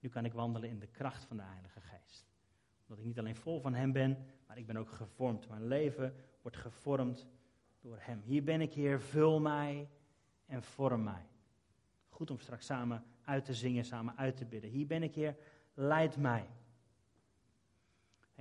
nu 0.00 0.08
kan 0.08 0.24
ik 0.24 0.32
wandelen 0.32 0.68
in 0.68 0.78
de 0.78 0.86
kracht 0.86 1.24
van 1.24 1.36
de 1.36 1.42
Heilige 1.42 1.80
Geest. 1.80 2.26
Omdat 2.82 2.98
ik 2.98 3.04
niet 3.04 3.18
alleen 3.18 3.36
vol 3.36 3.60
van 3.60 3.74
Hem 3.74 3.92
ben, 3.92 4.18
maar 4.46 4.58
ik 4.58 4.66
ben 4.66 4.76
ook 4.76 4.90
gevormd. 4.90 5.48
Mijn 5.48 5.66
leven 5.66 6.14
wordt 6.42 6.56
gevormd 6.56 7.26
door 7.80 7.98
Hem. 8.00 8.20
Hier 8.20 8.44
ben 8.44 8.60
ik, 8.60 8.72
Heer, 8.72 9.00
vul 9.00 9.40
mij 9.40 9.88
en 10.46 10.62
vorm 10.62 11.02
mij. 11.02 11.26
Goed 12.08 12.30
om 12.30 12.38
straks 12.38 12.66
samen 12.66 13.04
uit 13.24 13.44
te 13.44 13.54
zingen, 13.54 13.84
samen 13.84 14.16
uit 14.16 14.36
te 14.36 14.44
bidden. 14.44 14.70
Hier 14.70 14.86
ben 14.86 15.02
ik, 15.02 15.14
Heer, 15.14 15.36
leid 15.74 16.16
mij 16.16 16.48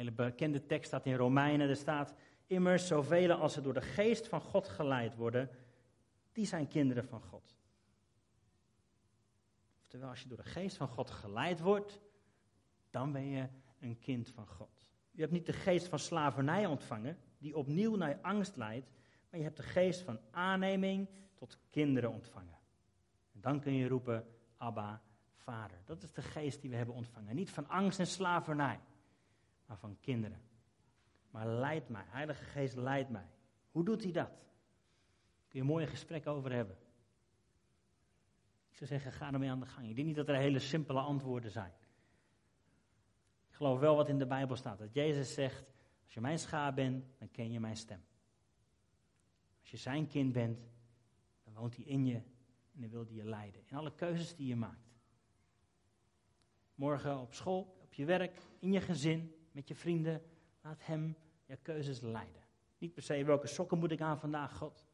hele 0.01 0.29
bekende 0.29 0.65
tekst 0.65 0.87
staat 0.87 1.05
in 1.05 1.15
Romeinen. 1.15 1.69
Er 1.69 1.75
staat 1.75 2.13
immers 2.47 2.87
zoveel 2.87 3.31
als 3.31 3.53
ze 3.53 3.61
door 3.61 3.73
de 3.73 3.81
geest 3.81 4.27
van 4.27 4.41
God 4.41 4.67
geleid 4.67 5.15
worden, 5.15 5.49
die 6.31 6.45
zijn 6.45 6.67
kinderen 6.67 7.05
van 7.05 7.21
God. 7.21 7.55
Oftewel, 9.81 10.09
als 10.09 10.21
je 10.21 10.27
door 10.27 10.37
de 10.37 10.43
geest 10.43 10.77
van 10.77 10.87
God 10.87 11.09
geleid 11.09 11.59
wordt, 11.59 11.99
dan 12.89 13.11
ben 13.11 13.25
je 13.25 13.47
een 13.79 13.99
kind 13.99 14.29
van 14.29 14.47
God. 14.47 14.87
Je 15.11 15.21
hebt 15.21 15.33
niet 15.33 15.45
de 15.45 15.53
geest 15.53 15.87
van 15.87 15.99
slavernij 15.99 16.65
ontvangen, 16.65 17.17
die 17.37 17.57
opnieuw 17.57 17.95
naar 17.95 18.19
angst 18.21 18.55
leidt, 18.55 18.89
maar 19.29 19.39
je 19.39 19.45
hebt 19.45 19.57
de 19.57 19.63
geest 19.63 20.01
van 20.01 20.19
aanneming 20.31 21.07
tot 21.35 21.57
kinderen 21.69 22.11
ontvangen. 22.11 22.57
En 23.33 23.41
dan 23.41 23.59
kun 23.59 23.73
je 23.73 23.87
roepen, 23.87 24.25
Abba, 24.57 25.01
Vader. 25.33 25.77
Dat 25.85 26.03
is 26.03 26.13
de 26.13 26.21
geest 26.21 26.61
die 26.61 26.69
we 26.69 26.75
hebben 26.75 26.95
ontvangen. 26.95 27.35
Niet 27.35 27.49
van 27.49 27.69
angst 27.69 27.99
en 27.99 28.07
slavernij. 28.07 28.79
Van 29.77 29.97
kinderen. 29.99 30.41
Maar 31.29 31.47
leid 31.47 31.89
mij, 31.89 32.03
Heilige 32.07 32.43
Geest 32.43 32.75
leidt 32.75 33.09
mij. 33.09 33.27
Hoe 33.71 33.83
doet 33.83 34.03
hij 34.03 34.11
dat? 34.11 34.45
Kun 35.47 35.59
je 35.59 35.59
een 35.59 35.71
mooie 35.71 35.87
gesprek 35.87 36.27
over 36.27 36.51
hebben. 36.51 36.77
Ik 38.69 38.77
zou 38.77 38.89
zeggen, 38.89 39.11
ga 39.11 39.33
ermee 39.33 39.49
aan 39.49 39.59
de 39.59 39.65
gang. 39.65 39.89
Ik 39.89 39.95
denk 39.95 40.07
niet 40.07 40.15
dat 40.15 40.27
er 40.27 40.35
hele 40.35 40.59
simpele 40.59 40.99
antwoorden 40.99 41.51
zijn. 41.51 41.73
Ik 43.49 43.55
geloof 43.55 43.79
wel 43.79 43.95
wat 43.95 44.09
in 44.09 44.17
de 44.17 44.25
Bijbel 44.25 44.55
staat. 44.55 44.79
Dat 44.79 44.93
Jezus 44.93 45.33
zegt, 45.33 45.71
als 46.03 46.13
je 46.13 46.21
mijn 46.21 46.39
schaap 46.39 46.75
bent, 46.75 47.05
dan 47.17 47.31
ken 47.31 47.51
je 47.51 47.59
mijn 47.59 47.77
stem. 47.77 48.03
Als 49.59 49.71
je 49.71 49.77
zijn 49.77 50.07
kind 50.07 50.33
bent, 50.33 50.59
dan 51.43 51.53
woont 51.53 51.75
hij 51.75 51.85
in 51.85 52.05
je 52.05 52.21
en 52.73 52.81
dan 52.81 52.89
wil 52.89 53.05
hij 53.05 53.13
je 53.13 53.23
leiden. 53.23 53.61
In 53.65 53.77
alle 53.77 53.95
keuzes 53.95 54.35
die 54.35 54.47
je 54.47 54.55
maakt. 54.55 54.89
Morgen 56.75 57.19
op 57.19 57.33
school, 57.33 57.77
op 57.81 57.93
je 57.93 58.05
werk, 58.05 58.41
in 58.59 58.71
je 58.71 58.81
gezin, 58.81 59.35
met 59.51 59.67
je 59.67 59.75
vrienden. 59.75 60.21
Laat 60.61 60.85
hem 60.85 61.15
je 61.45 61.57
keuzes 61.61 61.99
leiden. 61.99 62.41
Niet 62.77 62.93
per 62.93 63.03
se 63.03 63.23
welke 63.23 63.47
sokken 63.47 63.77
moet 63.77 63.91
ik 63.91 64.01
aan 64.01 64.19
vandaag, 64.19 64.57
God. 64.57 64.85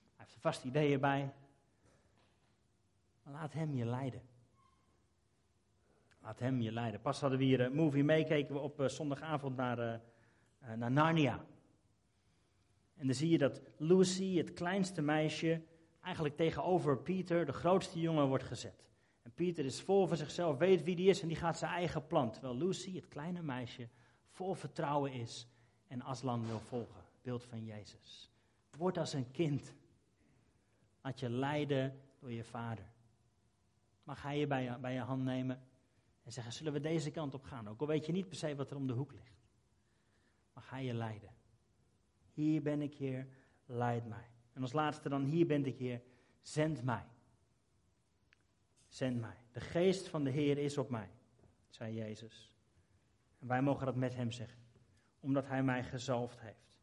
Hij 0.00 0.14
heeft 0.16 0.34
er 0.34 0.40
vast 0.40 0.64
ideeën 0.64 1.00
bij. 1.00 1.32
Maar 3.22 3.32
laat 3.32 3.52
hem 3.52 3.74
je 3.74 3.84
leiden. 3.84 4.22
Laat 6.22 6.38
hem 6.38 6.60
je 6.60 6.72
leiden. 6.72 7.00
Pas 7.00 7.20
hadden 7.20 7.38
we 7.38 7.44
hier 7.44 7.60
een 7.60 7.74
movie 7.74 8.04
mee, 8.04 8.24
keken 8.24 8.54
we 8.54 8.60
op 8.60 8.80
uh, 8.80 8.88
zondagavond 8.88 9.56
naar, 9.56 9.78
uh, 9.78 10.72
naar 10.74 10.90
Narnia. 10.90 11.44
En 12.96 13.06
dan 13.06 13.14
zie 13.14 13.30
je 13.30 13.38
dat 13.38 13.60
Lucy, 13.76 14.36
het 14.36 14.52
kleinste 14.52 15.02
meisje, 15.02 15.62
eigenlijk 16.00 16.36
tegenover 16.36 16.98
Pieter, 16.98 17.46
de 17.46 17.52
grootste 17.52 18.00
jongen, 18.00 18.26
wordt 18.26 18.44
gezet. 18.44 18.84
Pieter 19.36 19.64
is 19.64 19.80
vol 19.80 20.06
van 20.06 20.16
zichzelf, 20.16 20.58
weet 20.58 20.82
wie 20.82 20.96
die 20.96 21.08
is 21.08 21.22
en 21.22 21.28
die 21.28 21.36
gaat 21.36 21.58
zijn 21.58 21.72
eigen 21.72 22.06
plan. 22.06 22.30
Terwijl 22.30 22.56
Lucy, 22.56 22.94
het 22.94 23.08
kleine 23.08 23.42
meisje, 23.42 23.88
vol 24.30 24.54
vertrouwen 24.54 25.12
is 25.12 25.46
en 25.86 26.02
Aslan 26.02 26.46
wil 26.46 26.60
volgen. 26.60 27.02
Beeld 27.22 27.44
van 27.44 27.64
Jezus. 27.64 28.30
Word 28.76 28.98
als 28.98 29.12
een 29.12 29.30
kind. 29.30 29.74
Laat 31.02 31.20
je 31.20 31.30
leiden 31.30 32.00
door 32.18 32.32
je 32.32 32.44
vader. 32.44 32.84
Mag 34.04 34.22
hij 34.22 34.38
je 34.38 34.46
bij, 34.46 34.62
je 34.62 34.78
bij 34.78 34.92
je 34.92 35.00
hand 35.00 35.24
nemen 35.24 35.62
en 36.22 36.32
zeggen, 36.32 36.52
zullen 36.52 36.72
we 36.72 36.80
deze 36.80 37.10
kant 37.10 37.34
op 37.34 37.44
gaan? 37.44 37.68
Ook 37.68 37.80
al 37.80 37.86
weet 37.86 38.06
je 38.06 38.12
niet 38.12 38.28
per 38.28 38.36
se 38.36 38.56
wat 38.56 38.70
er 38.70 38.76
om 38.76 38.86
de 38.86 38.92
hoek 38.92 39.12
ligt. 39.12 39.40
Mag 40.52 40.70
hij 40.70 40.84
je 40.84 40.94
leiden. 40.94 41.30
Hier 42.32 42.62
ben 42.62 42.82
ik, 42.82 42.94
Heer, 42.94 43.28
leid 43.66 44.06
mij. 44.06 44.30
En 44.52 44.62
als 44.62 44.72
laatste 44.72 45.08
dan, 45.08 45.24
hier 45.24 45.46
ben 45.46 45.66
ik, 45.66 45.76
Heer, 45.76 46.02
zend 46.42 46.82
mij. 46.82 47.04
Zend 48.96 49.20
mij. 49.20 49.36
De 49.52 49.60
geest 49.60 50.08
van 50.08 50.24
de 50.24 50.30
Heer 50.30 50.58
is 50.58 50.78
op 50.78 50.90
mij, 50.90 51.10
zei 51.68 51.94
Jezus. 51.94 52.52
En 53.38 53.46
wij 53.46 53.62
mogen 53.62 53.86
dat 53.86 53.96
met 53.96 54.14
hem 54.14 54.30
zeggen, 54.30 54.58
omdat 55.20 55.46
hij 55.46 55.62
mij 55.62 55.84
gezalfd 55.84 56.40
heeft. 56.40 56.78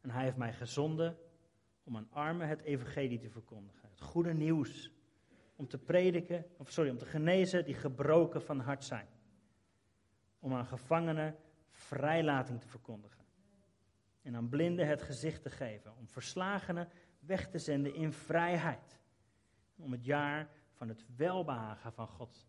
En 0.00 0.10
hij 0.10 0.24
heeft 0.24 0.36
mij 0.36 0.52
gezonden 0.52 1.18
om 1.84 1.96
aan 1.96 2.08
armen 2.10 2.48
het 2.48 2.60
evangelie 2.60 3.18
te 3.18 3.30
verkondigen. 3.30 3.88
Het 3.88 4.00
goede 4.00 4.34
nieuws. 4.34 4.92
Om 5.56 5.68
te 5.68 5.78
prediken, 5.78 6.46
of 6.56 6.70
sorry, 6.70 6.90
om 6.90 6.98
te 6.98 7.06
genezen 7.06 7.64
die 7.64 7.74
gebroken 7.74 8.42
van 8.42 8.60
hart 8.60 8.84
zijn. 8.84 9.08
Om 10.38 10.54
aan 10.54 10.66
gevangenen 10.66 11.36
vrijlating 11.70 12.60
te 12.60 12.68
verkondigen. 12.68 13.24
En 14.22 14.36
aan 14.36 14.48
blinden 14.48 14.86
het 14.86 15.02
gezicht 15.02 15.42
te 15.42 15.50
geven. 15.50 15.96
Om 15.96 16.08
verslagenen 16.08 16.88
weg 17.28 17.48
te 17.48 17.58
zenden 17.58 17.94
in 17.94 18.12
vrijheid. 18.12 18.98
Om 19.76 19.92
het 19.92 20.04
jaar 20.04 20.48
van 20.72 20.88
het 20.88 21.04
welbehagen 21.16 21.92
van 21.92 22.06
God 22.08 22.46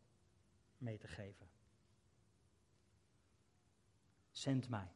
mee 0.77 0.97
te 0.97 1.07
geven. 1.07 1.47
Zend 4.31 4.69
mij. 4.69 4.87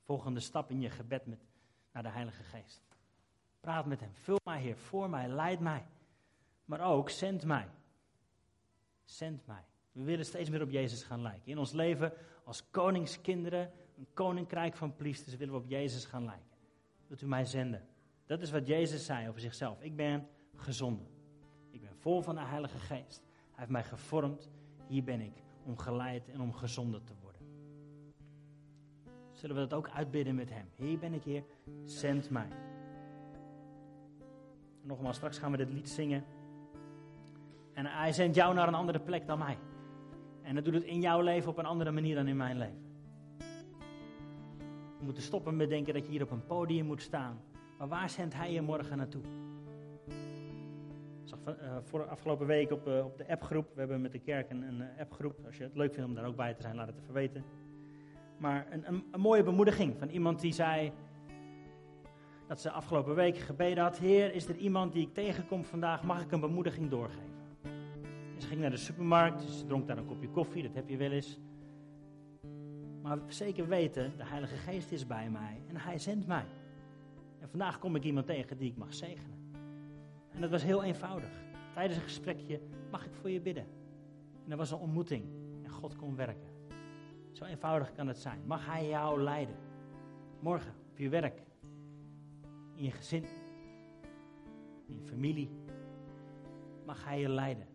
Volgende 0.00 0.40
stap 0.40 0.70
in 0.70 0.80
je 0.80 0.90
gebed 0.90 1.26
met, 1.26 1.40
naar 1.92 2.02
de 2.02 2.08
Heilige 2.08 2.42
Geest. 2.42 2.82
Praat 3.60 3.86
met 3.86 4.00
Hem. 4.00 4.14
Vul 4.14 4.40
mij, 4.44 4.60
Heer, 4.60 4.76
voor 4.76 5.10
mij, 5.10 5.28
leid 5.28 5.60
mij. 5.60 5.86
Maar 6.64 6.80
ook, 6.80 7.10
zend 7.10 7.44
mij. 7.44 7.68
Zend 9.04 9.46
mij. 9.46 9.64
We 9.92 10.02
willen 10.02 10.24
steeds 10.24 10.50
meer 10.50 10.62
op 10.62 10.70
Jezus 10.70 11.02
gaan 11.02 11.22
lijken. 11.22 11.50
In 11.50 11.58
ons 11.58 11.72
leven 11.72 12.12
als 12.44 12.70
koningskinderen, 12.70 13.72
een 13.96 14.08
koninkrijk 14.14 14.76
van 14.76 14.96
priesters, 14.96 15.36
willen 15.36 15.54
we 15.54 15.60
op 15.60 15.68
Jezus 15.68 16.04
gaan 16.04 16.24
lijken. 16.24 16.56
Wilt 17.06 17.22
u 17.22 17.26
mij 17.26 17.44
zenden? 17.44 17.88
Dat 18.26 18.42
is 18.42 18.50
wat 18.50 18.66
Jezus 18.66 19.04
zei 19.04 19.28
over 19.28 19.40
zichzelf. 19.40 19.82
Ik 19.82 19.96
ben 19.96 20.28
gezonden. 20.56 21.06
Ik 21.70 21.80
ben 21.80 21.96
vol 21.96 22.22
van 22.22 22.34
de 22.34 22.40
Heilige 22.40 22.78
Geest. 22.78 23.22
Hij 23.28 23.54
heeft 23.54 23.70
mij 23.70 23.84
gevormd. 23.84 24.50
Hier 24.86 25.04
ben 25.04 25.20
ik 25.20 25.42
om 25.64 25.78
geleid 25.78 26.28
en 26.28 26.40
om 26.40 26.52
gezonden 26.52 27.04
te 27.04 27.12
worden. 27.22 27.40
Zullen 29.32 29.56
we 29.56 29.62
dat 29.62 29.74
ook 29.74 29.88
uitbidden 29.88 30.34
met 30.34 30.50
Hem? 30.50 30.68
Hier 30.74 30.98
ben 30.98 31.12
ik, 31.12 31.22
Heer. 31.22 31.44
Zend 31.84 32.30
mij. 32.30 32.48
Nogmaals, 34.82 35.16
straks 35.16 35.38
gaan 35.38 35.50
we 35.50 35.56
dit 35.56 35.70
lied 35.70 35.88
zingen. 35.88 36.24
En 37.72 37.86
Hij 37.86 38.12
zendt 38.12 38.36
jou 38.36 38.54
naar 38.54 38.68
een 38.68 38.74
andere 38.74 39.00
plek 39.00 39.26
dan 39.26 39.38
mij. 39.38 39.58
En 40.42 40.54
dat 40.54 40.64
doet 40.64 40.74
het 40.74 40.84
in 40.84 41.00
jouw 41.00 41.20
leven 41.20 41.50
op 41.50 41.58
een 41.58 41.66
andere 41.66 41.90
manier 41.90 42.14
dan 42.14 42.26
in 42.26 42.36
mijn 42.36 42.58
leven. 42.58 42.84
We 44.98 45.04
moeten 45.04 45.22
stoppen 45.22 45.56
met 45.56 45.68
denken 45.68 45.94
dat 45.94 46.04
je 46.04 46.10
hier 46.10 46.22
op 46.22 46.30
een 46.30 46.46
podium 46.46 46.86
moet 46.86 47.02
staan. 47.02 47.40
Maar 47.78 47.88
waar 47.88 48.10
zendt 48.10 48.34
Hij 48.34 48.52
je 48.52 48.62
morgen 48.62 48.96
naartoe? 48.96 49.22
Ik 51.22 51.32
zag 51.32 51.38
uh, 51.46 51.76
voor 51.82 52.08
afgelopen 52.08 52.46
week 52.46 52.70
op, 52.70 52.88
uh, 52.88 53.04
op 53.04 53.18
de 53.18 53.28
appgroep. 53.28 53.66
We 53.72 53.78
hebben 53.78 54.00
met 54.00 54.12
de 54.12 54.18
kerk 54.18 54.50
een, 54.50 54.62
een 54.62 54.80
uh, 54.80 55.00
appgroep. 55.00 55.44
Als 55.46 55.56
je 55.56 55.62
het 55.62 55.76
leuk 55.76 55.94
vindt 55.94 56.08
om 56.08 56.14
daar 56.14 56.26
ook 56.26 56.36
bij 56.36 56.54
te 56.54 56.62
zijn, 56.62 56.76
laat 56.76 56.86
het 56.86 56.98
even 57.00 57.14
weten. 57.14 57.44
Maar 58.38 58.66
een, 58.70 59.02
een, 59.12 59.20
mooie 59.20 59.42
bemoediging 59.42 59.96
van 59.98 60.08
iemand 60.08 60.40
die 60.40 60.52
zei 60.52 60.92
dat 62.48 62.60
ze 62.60 62.70
afgelopen 62.70 63.14
week 63.14 63.36
gebeden 63.36 63.84
had: 63.84 63.98
Heer, 63.98 64.34
is 64.34 64.48
er 64.48 64.56
iemand 64.56 64.92
die 64.92 65.06
ik 65.06 65.14
tegenkom 65.14 65.64
vandaag? 65.64 66.02
Mag 66.02 66.22
ik 66.22 66.32
een 66.32 66.40
bemoediging 66.40 66.90
doorgeven? 66.90 67.34
En 68.34 68.40
ze 68.42 68.46
ging 68.46 68.60
naar 68.60 68.70
de 68.70 68.76
supermarkt, 68.76 69.42
ze 69.42 69.66
dronk 69.66 69.86
daar 69.86 69.98
een 69.98 70.06
kopje 70.06 70.28
koffie, 70.28 70.62
dat 70.62 70.74
heb 70.74 70.88
je 70.88 70.96
wel 70.96 71.10
eens. 71.10 71.38
Maar 73.02 73.18
zeker 73.26 73.68
weten, 73.68 74.12
de 74.16 74.26
Heilige 74.26 74.56
Geest 74.56 74.92
is 74.92 75.06
bij 75.06 75.30
mij 75.30 75.62
en 75.68 75.76
Hij 75.76 75.98
zendt 75.98 76.26
mij. 76.26 76.44
En 77.38 77.48
vandaag 77.48 77.78
kom 77.78 77.96
ik 77.96 78.04
iemand 78.04 78.26
tegen 78.26 78.56
die 78.56 78.70
ik 78.70 78.76
mag 78.76 78.94
zegenen. 78.94 79.36
En 80.30 80.40
dat 80.40 80.50
was 80.50 80.62
heel 80.62 80.82
eenvoudig. 80.82 81.30
Tijdens 81.74 81.96
een 81.96 82.04
gesprekje 82.04 82.60
mag 82.90 83.04
ik 83.06 83.14
voor 83.14 83.30
je 83.30 83.40
bidden. 83.40 83.66
En 84.44 84.50
er 84.50 84.56
was 84.56 84.70
een 84.70 84.78
ontmoeting 84.78 85.24
en 85.62 85.70
God 85.70 85.96
kon 85.96 86.16
werken. 86.16 86.48
Zo 87.32 87.44
eenvoudig 87.44 87.92
kan 87.92 88.06
het 88.06 88.18
zijn. 88.18 88.40
Mag 88.46 88.66
Hij 88.66 88.88
jou 88.88 89.22
leiden? 89.22 89.56
Morgen 90.40 90.74
op 90.90 90.98
je 90.98 91.08
werk, 91.08 91.42
in 92.74 92.84
je 92.84 92.90
gezin, 92.90 93.24
in 94.86 94.94
je 94.94 95.02
familie. 95.02 95.50
Mag 96.84 97.04
Hij 97.04 97.20
je 97.20 97.28
leiden? 97.28 97.66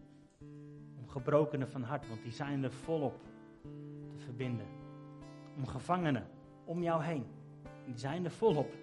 Om 0.97 1.07
gebrokenen 1.07 1.69
van 1.69 1.83
hart, 1.83 2.07
want 2.07 2.23
die 2.23 2.31
zijn 2.31 2.63
er 2.63 2.71
volop 2.71 3.19
te 4.09 4.17
verbinden. 4.17 4.67
Om 5.55 5.67
gevangenen 5.67 6.27
om 6.65 6.83
jou 6.83 7.03
heen, 7.03 7.25
die 7.85 7.97
zijn 7.97 8.25
er 8.25 8.31
volop 8.31 8.73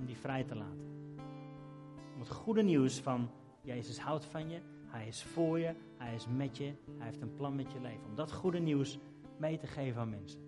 om 0.00 0.06
die 0.06 0.16
vrij 0.16 0.44
te 0.44 0.54
laten. 0.54 1.14
Om 2.14 2.20
het 2.20 2.30
goede 2.30 2.62
nieuws 2.62 3.00
van 3.00 3.30
Jezus 3.62 3.98
houdt 3.98 4.24
van 4.24 4.50
je, 4.50 4.60
Hij 4.86 5.06
is 5.06 5.22
voor 5.22 5.58
je, 5.58 5.74
Hij 5.96 6.14
is 6.14 6.26
met 6.36 6.56
je, 6.56 6.72
Hij 6.98 7.06
heeft 7.06 7.20
een 7.20 7.34
plan 7.34 7.54
met 7.54 7.72
je 7.72 7.80
leven. 7.80 8.04
Om 8.08 8.14
dat 8.14 8.32
goede 8.32 8.58
nieuws 8.58 8.98
mee 9.36 9.58
te 9.58 9.66
geven 9.66 10.00
aan 10.00 10.10
mensen. 10.10 10.40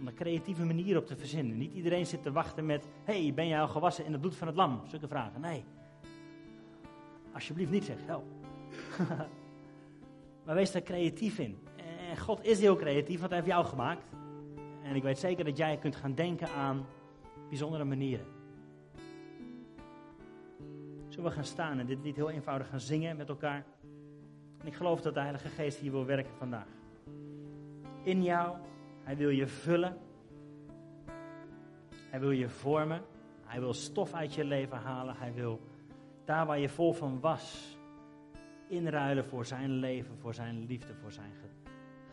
Om 0.00 0.06
een 0.06 0.14
creatieve 0.14 0.64
manier 0.64 0.96
op 0.96 1.06
te 1.06 1.16
verzinnen. 1.16 1.56
Niet 1.56 1.72
iedereen 1.72 2.06
zit 2.06 2.22
te 2.22 2.32
wachten 2.32 2.66
met: 2.66 2.86
hey, 3.04 3.32
ben 3.34 3.48
jij 3.48 3.60
al 3.60 3.68
gewassen 3.68 4.04
in 4.04 4.12
het 4.12 4.20
bloed 4.20 4.36
van 4.36 4.46
het 4.46 4.56
lam? 4.56 4.82
Zulke 4.86 5.08
vragen. 5.08 5.40
Nee. 5.40 5.64
Alsjeblieft 7.32 7.70
niet 7.70 7.84
zeg, 7.84 7.96
help. 8.06 8.24
maar 10.44 10.54
wees 10.54 10.72
daar 10.72 10.82
creatief 10.82 11.38
in. 11.38 11.58
En 12.10 12.18
God 12.18 12.44
is 12.44 12.60
heel 12.60 12.76
creatief, 12.76 13.18
want 13.18 13.30
Hij 13.30 13.40
heeft 13.40 13.52
jou 13.52 13.64
gemaakt. 13.64 14.08
En 14.82 14.94
ik 14.94 15.02
weet 15.02 15.18
zeker 15.18 15.44
dat 15.44 15.56
jij 15.56 15.76
kunt 15.76 15.96
gaan 15.96 16.14
denken 16.14 16.48
aan 16.48 16.86
bijzondere 17.54 17.84
manieren. 17.84 18.26
Zullen 21.08 21.30
we 21.30 21.34
gaan 21.36 21.44
staan 21.44 21.78
en 21.78 21.86
dit 21.86 22.02
lied 22.02 22.16
heel 22.16 22.30
eenvoudig 22.30 22.68
gaan 22.68 22.80
zingen 22.80 23.16
met 23.16 23.28
elkaar? 23.28 23.64
En 24.58 24.66
ik 24.66 24.74
geloof 24.74 25.00
dat 25.00 25.14
de 25.14 25.20
Heilige 25.20 25.48
Geest 25.48 25.78
hier 25.78 25.90
wil 25.90 26.04
werken 26.04 26.34
vandaag. 26.34 26.66
In 28.02 28.22
jou, 28.22 28.56
Hij 29.02 29.16
wil 29.16 29.28
je 29.28 29.46
vullen. 29.46 29.96
Hij 32.10 32.20
wil 32.20 32.30
je 32.30 32.48
vormen. 32.48 33.02
Hij 33.44 33.60
wil 33.60 33.72
stof 33.72 34.12
uit 34.12 34.34
je 34.34 34.44
leven 34.44 34.78
halen. 34.78 35.16
Hij 35.16 35.32
wil 35.32 35.60
daar 36.24 36.46
waar 36.46 36.58
je 36.58 36.68
vol 36.68 36.92
van 36.92 37.20
was, 37.20 37.76
inruilen 38.68 39.24
voor 39.24 39.46
zijn 39.46 39.70
leven, 39.70 40.18
voor 40.18 40.34
zijn 40.34 40.66
liefde, 40.66 40.94
voor 40.94 41.12
zijn 41.12 41.32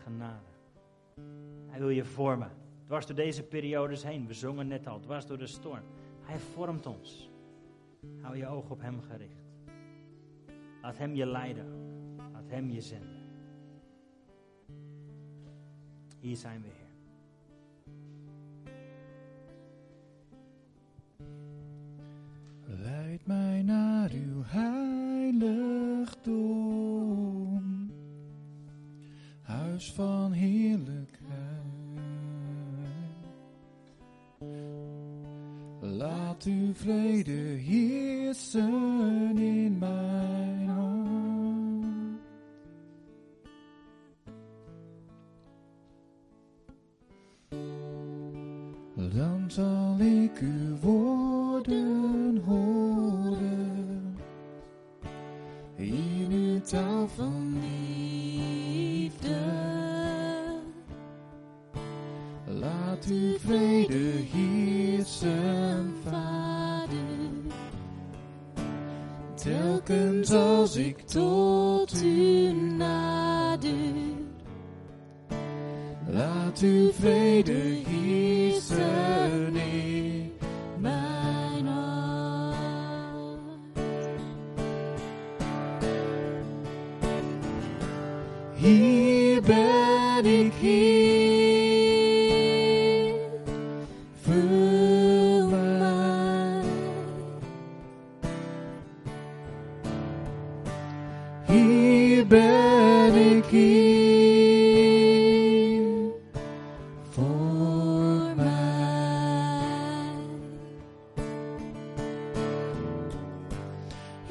genade. 0.03 0.49
Hij 1.67 1.79
wil 1.79 1.89
je 1.89 2.05
vormen. 2.05 2.60
Dwars 2.91 3.05
door 3.05 3.15
deze 3.15 3.43
periodes 3.43 4.03
heen. 4.03 4.27
We 4.27 4.33
zongen 4.33 4.67
net 4.67 4.87
al, 4.87 4.99
dwars 4.99 5.25
door 5.25 5.37
de 5.37 5.47
storm. 5.47 5.83
Hij 6.21 6.39
vormt 6.39 6.85
ons. 6.85 7.29
Hou 8.21 8.37
je 8.37 8.47
oog 8.47 8.69
op 8.69 8.81
hem 8.81 9.01
gericht. 9.01 9.43
Laat 10.81 10.97
hem 10.97 11.15
je 11.15 11.25
leiden. 11.25 11.65
Laat 12.31 12.47
Hem 12.47 12.69
je 12.69 12.81
zenden. 12.81 13.21
Hier 16.19 16.35
zijn 16.35 16.61
we, 16.61 16.67
Heer. 16.67 16.89
Leid 22.77 23.25
mij 23.25 23.61
naar 23.61 24.11
uw 24.11 24.43
heiligdom, 24.43 25.51
huis 29.41 29.93
van 29.93 30.31
heerlijkheid. 30.31 31.10
Laat 36.01 36.43
uw 36.43 36.73
vrede 36.73 37.31
heersen 37.67 39.37
in 39.37 39.77
mijn 39.77 40.67
hart. 40.67 41.01
Dan 49.13 49.43
zal 49.47 49.99
ik 49.99 50.39
uw 50.39 50.77
woorden 50.81 52.41
horen 52.45 54.17
in 55.75 56.27
uw 56.31 56.61
taal 56.61 57.07
van 57.07 57.59
liefde. 57.59 59.39
Laat 62.45 63.05
uw 63.09 63.37
vrede 63.37 63.60
Telkens 70.61 71.15
als 71.15 71.40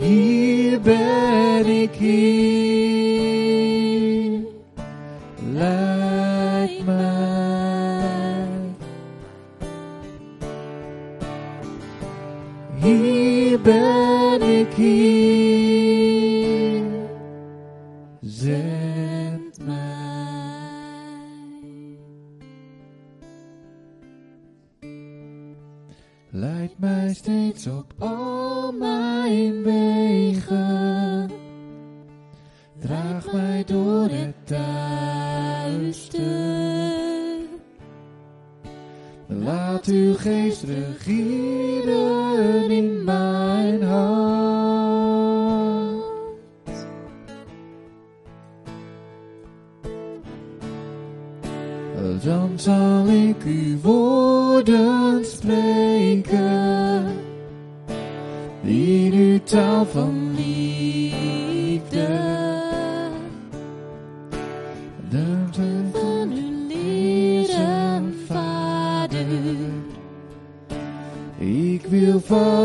Hier 0.00 0.80
ben 0.80 1.66
ik, 1.66 1.94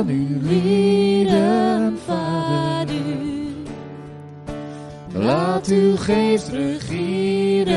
van 0.05 0.13
u 0.13 0.39
leren, 0.41 1.97
Vader. 2.05 2.95
Laat 5.13 5.67
uw 5.67 5.95
geest 5.97 6.47
regeren 6.49 7.69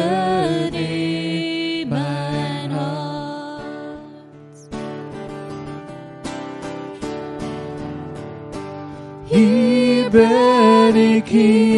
in 0.72 1.88
mijn 1.88 2.70
hart. 2.70 3.62
Hier 9.24 10.10
ben 10.10 10.96
ik, 10.96 11.28
Heer. 11.28 11.77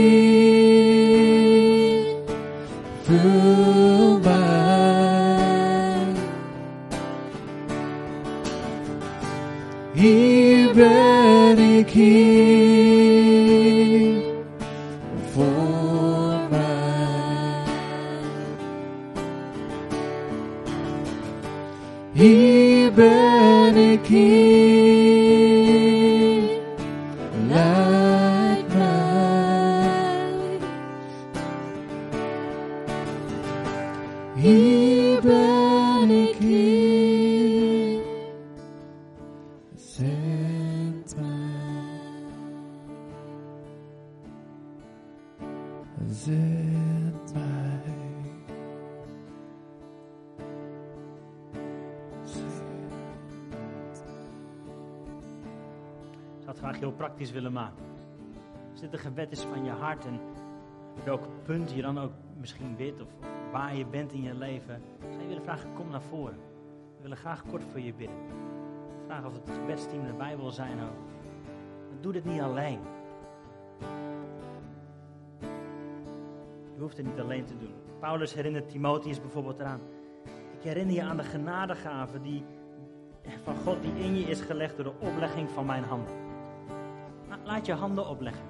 Het 56.50 56.58
graag 56.58 56.78
heel 56.78 56.92
praktisch 56.92 57.30
willen 57.30 57.52
maken. 57.52 57.84
Als 58.70 58.80
dit 58.80 58.92
een 58.92 58.98
gebed 58.98 59.32
is 59.32 59.40
van 59.40 59.64
je 59.64 59.70
hart 59.70 60.06
en 60.06 60.20
welk 61.04 61.28
punt 61.44 61.72
je 61.72 61.82
dan 61.82 61.98
ook 61.98 62.12
misschien 62.40 62.76
bidt 62.76 63.00
of 63.00 63.08
waar 63.52 63.76
je 63.76 63.86
bent 63.86 64.12
in 64.12 64.22
je 64.22 64.34
leven, 64.34 64.82
zou 65.00 65.22
je 65.22 65.28
willen 65.28 65.42
vragen, 65.42 65.72
kom 65.74 65.90
naar 65.90 66.02
voren. 66.02 66.38
We 66.96 67.02
willen 67.02 67.16
graag 67.16 67.42
kort 67.42 67.62
voor 67.70 67.80
je 67.80 67.94
bidden. 67.94 68.16
Vragen 69.06 69.26
of 69.26 69.34
het 69.34 69.50
gebedsteam 69.50 70.04
erbij 70.04 70.36
wil 70.36 70.50
zijn 70.50 70.80
ook. 70.80 70.96
Maar 71.90 72.00
doe 72.00 72.12
dit 72.12 72.24
niet 72.24 72.40
alleen. 72.40 72.80
Je 76.74 76.80
hoeft 76.80 76.96
het 76.96 77.06
niet 77.06 77.20
alleen 77.20 77.44
te 77.44 77.56
doen. 77.56 77.74
Paulus 78.00 78.34
herinnert 78.34 78.68
Timotheus 78.68 79.20
bijvoorbeeld 79.20 79.60
eraan. 79.60 79.80
Ik 80.58 80.62
herinner 80.62 80.94
je 80.94 81.02
aan 81.02 81.16
de 81.16 81.22
genadegave 81.22 82.20
die, 82.20 82.44
van 83.42 83.56
God 83.56 83.82
die 83.82 84.04
in 84.04 84.16
je 84.16 84.24
is 84.24 84.40
gelegd 84.40 84.76
door 84.76 84.84
de 84.84 85.06
oplegging 85.06 85.50
van 85.50 85.66
mijn 85.66 85.84
handen. 85.84 86.29
Laat 87.50 87.66
je 87.66 87.72
handen 87.72 88.08
opleggen. 88.08 88.44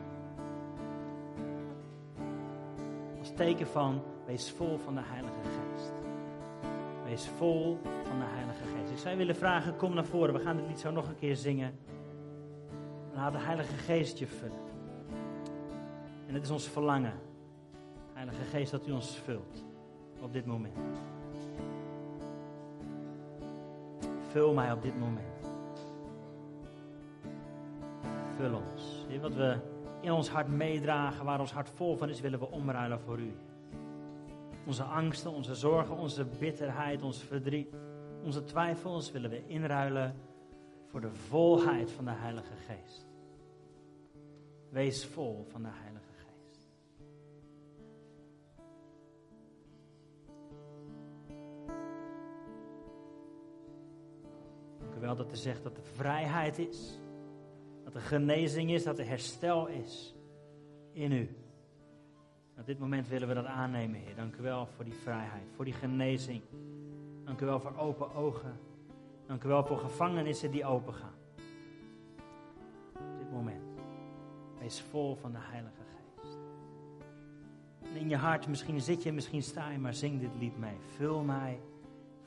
Als 3.18 3.32
teken 3.36 3.66
van, 3.66 4.02
wees 4.26 4.50
vol 4.50 4.78
van 4.78 4.94
de 4.94 5.00
Heilige 5.04 5.40
Geest. 5.42 5.92
Wees 7.04 7.28
vol 7.36 7.78
van 7.82 8.18
de 8.18 8.24
Heilige 8.24 8.64
Geest. 8.64 8.90
Ik 8.90 8.98
zou 8.98 9.10
je 9.10 9.16
willen 9.16 9.36
vragen, 9.36 9.76
kom 9.76 9.94
naar 9.94 10.04
voren. 10.04 10.34
We 10.34 10.40
gaan 10.40 10.56
dit 10.56 10.66
lied 10.66 10.80
zo 10.80 10.90
nog 10.90 11.08
een 11.08 11.18
keer 11.18 11.36
zingen. 11.36 11.78
Laat 13.14 13.32
de 13.32 13.38
Heilige 13.38 13.76
Geest 13.76 14.18
je 14.18 14.26
vullen. 14.26 14.60
En 16.26 16.34
het 16.34 16.42
is 16.42 16.50
ons 16.50 16.68
verlangen 16.68 17.14
Heilige 18.12 18.44
Geest, 18.44 18.70
dat 18.70 18.86
u 18.86 18.92
ons 18.92 19.18
vult 19.18 19.64
op 20.20 20.32
dit 20.32 20.46
moment. 20.46 21.02
Vul 24.30 24.52
mij 24.52 24.72
op 24.72 24.82
dit 24.82 24.98
moment. 24.98 25.29
Ons. 28.40 29.06
Wat 29.20 29.34
we 29.34 29.56
in 30.00 30.12
ons 30.12 30.28
hart 30.28 30.48
meedragen, 30.48 31.24
waar 31.24 31.40
ons 31.40 31.52
hart 31.52 31.68
vol 31.68 31.96
van 31.96 32.08
is, 32.08 32.20
willen 32.20 32.38
we 32.38 32.50
omruilen 32.50 33.00
voor 33.00 33.18
u. 33.18 33.32
Onze 34.66 34.82
angsten, 34.82 35.30
onze 35.30 35.54
zorgen, 35.54 35.96
onze 35.96 36.24
bitterheid, 36.38 37.02
ons 37.02 37.22
verdriet, 37.22 37.74
onze 38.24 38.44
twijfels 38.44 39.10
willen 39.10 39.30
we 39.30 39.46
inruilen 39.46 40.14
voor 40.86 41.00
de 41.00 41.12
volheid 41.12 41.90
van 41.90 42.04
de 42.04 42.10
Heilige 42.10 42.54
Geest. 42.54 43.06
Wees 44.68 45.06
vol 45.06 45.44
van 45.48 45.62
de 45.62 45.68
Heilige 45.72 46.04
Geest. 46.16 46.68
Wel 55.00 55.16
dat 55.16 55.32
u 55.32 55.36
zegt 55.36 55.62
dat 55.62 55.76
er 55.76 55.82
vrijheid 55.82 56.58
is, 56.58 56.98
dat 57.92 58.02
er 58.02 58.08
genezing 58.08 58.70
is, 58.70 58.82
dat 58.82 58.98
er 58.98 59.06
herstel 59.06 59.66
is 59.66 60.14
in 60.92 61.12
u. 61.12 61.28
Op 62.58 62.66
dit 62.66 62.78
moment 62.78 63.08
willen 63.08 63.28
we 63.28 63.34
dat 63.34 63.44
aannemen, 63.44 64.00
Heer. 64.00 64.16
Dank 64.16 64.36
u 64.36 64.42
wel 64.42 64.66
voor 64.66 64.84
die 64.84 64.94
vrijheid, 64.94 65.50
voor 65.54 65.64
die 65.64 65.74
genezing. 65.74 66.42
Dank 67.24 67.40
u 67.40 67.44
wel 67.44 67.60
voor 67.60 67.76
open 67.76 68.14
ogen. 68.14 68.58
Dank 69.26 69.44
u 69.44 69.48
wel 69.48 69.64
voor 69.64 69.78
gevangenissen 69.78 70.50
die 70.50 70.64
open 70.64 70.94
gaan. 70.94 71.14
Op 72.94 73.18
dit 73.18 73.30
moment. 73.32 73.80
Wees 74.58 74.80
vol 74.80 75.14
van 75.14 75.32
de 75.32 75.38
Heilige 75.40 75.82
Geest. 75.82 76.38
En 77.82 77.96
in 77.96 78.08
je 78.08 78.16
hart, 78.16 78.48
misschien 78.48 78.80
zit 78.80 79.02
je, 79.02 79.12
misschien 79.12 79.42
sta 79.42 79.70
je, 79.70 79.78
maar 79.78 79.94
zing 79.94 80.20
dit 80.20 80.34
lied 80.38 80.58
mee. 80.58 80.76
Vul 80.96 81.22
mij, 81.22 81.60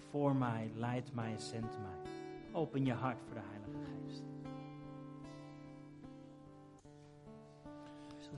voor 0.10 0.36
mij, 0.36 0.71
leid 0.76 1.13
mij, 1.13 1.38
zend 1.38 1.78
mij. 1.80 2.12
Open 2.52 2.86
je 2.86 2.93
hart 2.93 3.21
voor 3.21 3.34
de 3.34 3.41
Heilige 3.49 3.78
Geest. 3.78 3.93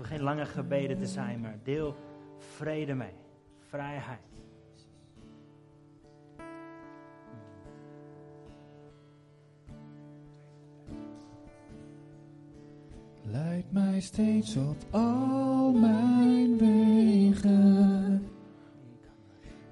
Geen 0.01 0.21
lange 0.21 0.45
gebeden 0.45 0.97
te 0.97 1.05
zijn, 1.05 1.39
maar 1.39 1.59
deel 1.63 1.95
vrede 2.37 2.93
mee. 2.93 3.13
Vrijheid. 3.69 4.19
Leid 13.21 13.71
mij 13.71 13.99
steeds 13.99 14.55
op 14.55 14.77
al 14.89 15.71
mijn 15.71 16.57
wegen. 16.57 18.29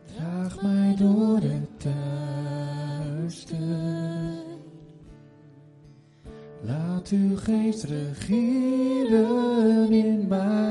Draag 0.05 0.61
mij 0.61 0.95
door 0.95 1.39
het 1.39 1.72
Uw 7.11 7.37
geest 7.37 7.83
regeren 7.83 9.11
in 9.91 10.27
mijn 10.27 10.62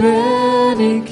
Hier 0.00 0.76
ben 0.78 1.04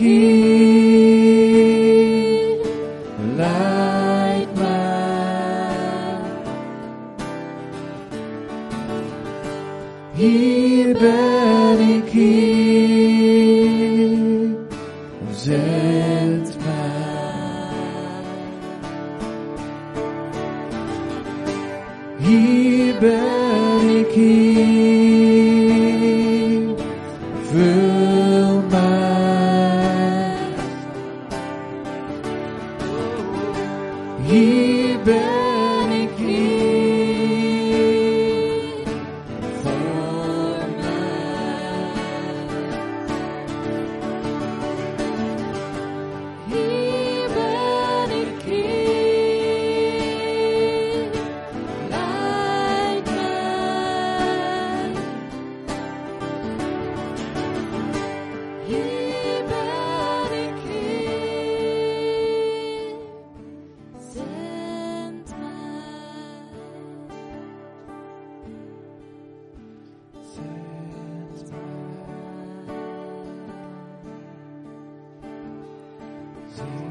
Voor 76.59 76.88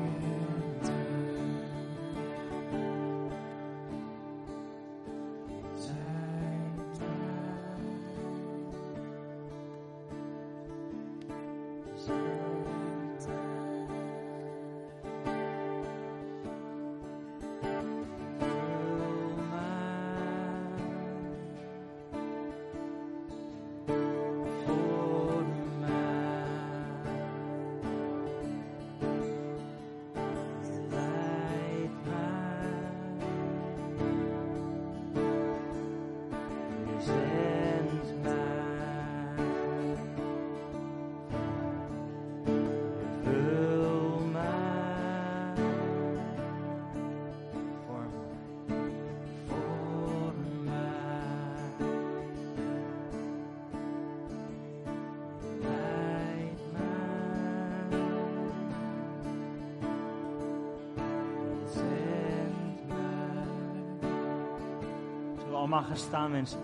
Gaan 65.71 65.97
staan, 65.97 66.31
mensen. 66.31 66.59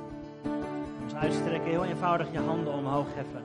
Ons 1.04 1.14
uitstrekken, 1.14 1.70
heel 1.70 1.84
eenvoudig 1.84 2.32
je 2.32 2.40
handen 2.40 2.74
omhoog 2.74 3.08
heffen. 3.14 3.44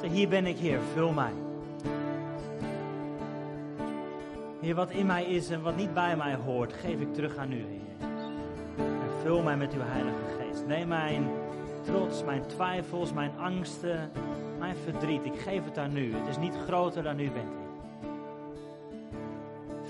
Zeg, 0.00 0.10
hier 0.10 0.28
ben 0.28 0.46
ik, 0.46 0.58
Heer, 0.58 0.80
vul 0.94 1.12
mij. 1.12 1.32
Heer, 4.60 4.74
wat 4.74 4.90
in 4.90 5.06
mij 5.06 5.24
is 5.24 5.50
en 5.50 5.62
wat 5.62 5.76
niet 5.76 5.94
bij 5.94 6.16
mij 6.16 6.34
hoort, 6.34 6.72
geef 6.72 7.00
ik 7.00 7.14
terug 7.14 7.36
aan 7.36 7.52
u, 7.52 7.56
Heer. 7.56 8.08
En 8.76 9.10
vul 9.22 9.42
mij 9.42 9.56
met 9.56 9.72
uw 9.72 9.82
Heilige 9.82 10.24
Geest. 10.38 10.66
Neem 10.66 10.88
mijn 10.88 11.28
trots, 11.82 12.24
mijn 12.24 12.46
twijfels, 12.46 13.12
mijn 13.12 13.32
angsten, 13.38 14.10
mijn 14.58 14.76
verdriet. 14.76 15.24
Ik 15.24 15.40
geef 15.40 15.64
het 15.64 15.78
aan 15.78 15.96
u. 15.96 16.14
Het 16.14 16.28
is 16.28 16.38
niet 16.38 16.54
groter 16.66 17.02
dan 17.02 17.18
u 17.18 17.30
bent, 17.30 17.48
Heer. 17.48 18.10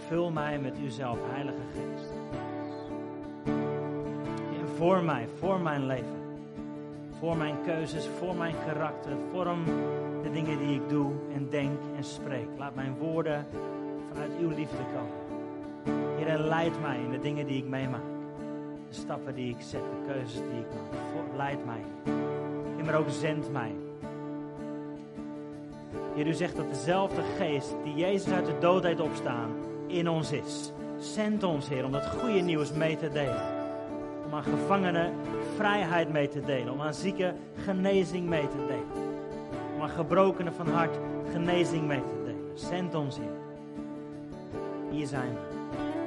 Vul 0.09 0.30
mij 0.30 0.59
met 0.59 0.78
uzelf, 0.78 1.18
Heilige 1.22 1.62
Geest. 1.74 2.09
Voor 4.81 5.03
mij, 5.03 5.28
voor 5.39 5.61
mijn 5.61 5.87
leven. 5.87 6.39
Voor 7.18 7.37
mijn 7.37 7.55
keuzes, 7.64 8.09
voor 8.18 8.35
mijn 8.35 8.55
karakter. 8.66 9.12
Vorm 9.33 9.64
de 10.22 10.31
dingen 10.33 10.59
die 10.59 10.74
ik 10.74 10.89
doe 10.89 11.12
en 11.35 11.49
denk 11.51 11.78
en 11.97 12.05
spreek. 12.05 12.49
Laat 12.59 12.74
mijn 12.74 12.95
woorden 12.99 13.47
vanuit 14.09 14.31
uw 14.41 14.49
liefde 14.49 14.76
komen. 14.76 15.39
Heer, 16.18 16.39
leid 16.39 16.81
mij 16.81 16.99
in 16.99 17.11
de 17.11 17.20
dingen 17.20 17.47
die 17.47 17.57
ik 17.62 17.68
meemaak. 17.68 18.03
De 18.89 18.95
stappen 18.95 19.35
die 19.35 19.51
ik 19.51 19.61
zet, 19.61 19.81
de 19.81 20.12
keuzes 20.12 20.41
die 20.51 20.61
ik 20.61 20.66
maak. 20.74 21.01
Voor- 21.12 21.37
Leid 21.37 21.64
mij. 21.66 22.12
Heer, 22.76 22.85
maar 22.85 22.95
ook 22.95 23.11
zend 23.11 23.53
mij. 23.53 23.72
Heer, 26.14 26.26
u 26.26 26.33
zegt 26.33 26.57
dat 26.57 26.68
dezelfde 26.68 27.22
geest 27.39 27.74
die 27.85 27.95
Jezus 27.95 28.33
uit 28.33 28.47
de 28.47 28.59
dood 28.61 28.83
deed 28.83 29.01
opstaan, 29.01 29.51
in 29.87 30.09
ons 30.09 30.33
is. 30.33 30.72
Zend 30.99 31.43
ons, 31.43 31.68
Heer, 31.68 31.85
om 31.85 31.93
dat 31.93 32.07
goede 32.07 32.41
nieuws 32.41 32.72
mee 32.72 32.97
te 32.97 33.11
delen. 33.12 33.59
Om 34.31 34.37
aan 34.37 34.45
gevangenen 34.45 35.12
vrijheid 35.57 36.12
mee 36.12 36.28
te 36.28 36.41
delen. 36.41 36.72
Om 36.72 36.81
aan 36.81 36.95
zieken 36.95 37.37
genezing 37.64 38.28
mee 38.28 38.49
te 38.49 38.66
delen. 38.66 39.09
Om 39.74 39.83
aan 39.83 39.89
gebrokenen 39.89 40.53
van 40.53 40.68
hart 40.68 40.99
genezing 41.33 41.87
mee 41.87 42.01
te 42.01 42.22
delen. 42.24 42.51
Zend 42.55 42.95
ons, 42.95 43.16
Heer. 43.16 43.31
Hier 44.91 45.07
zijn 45.07 45.33
we. 45.33 45.99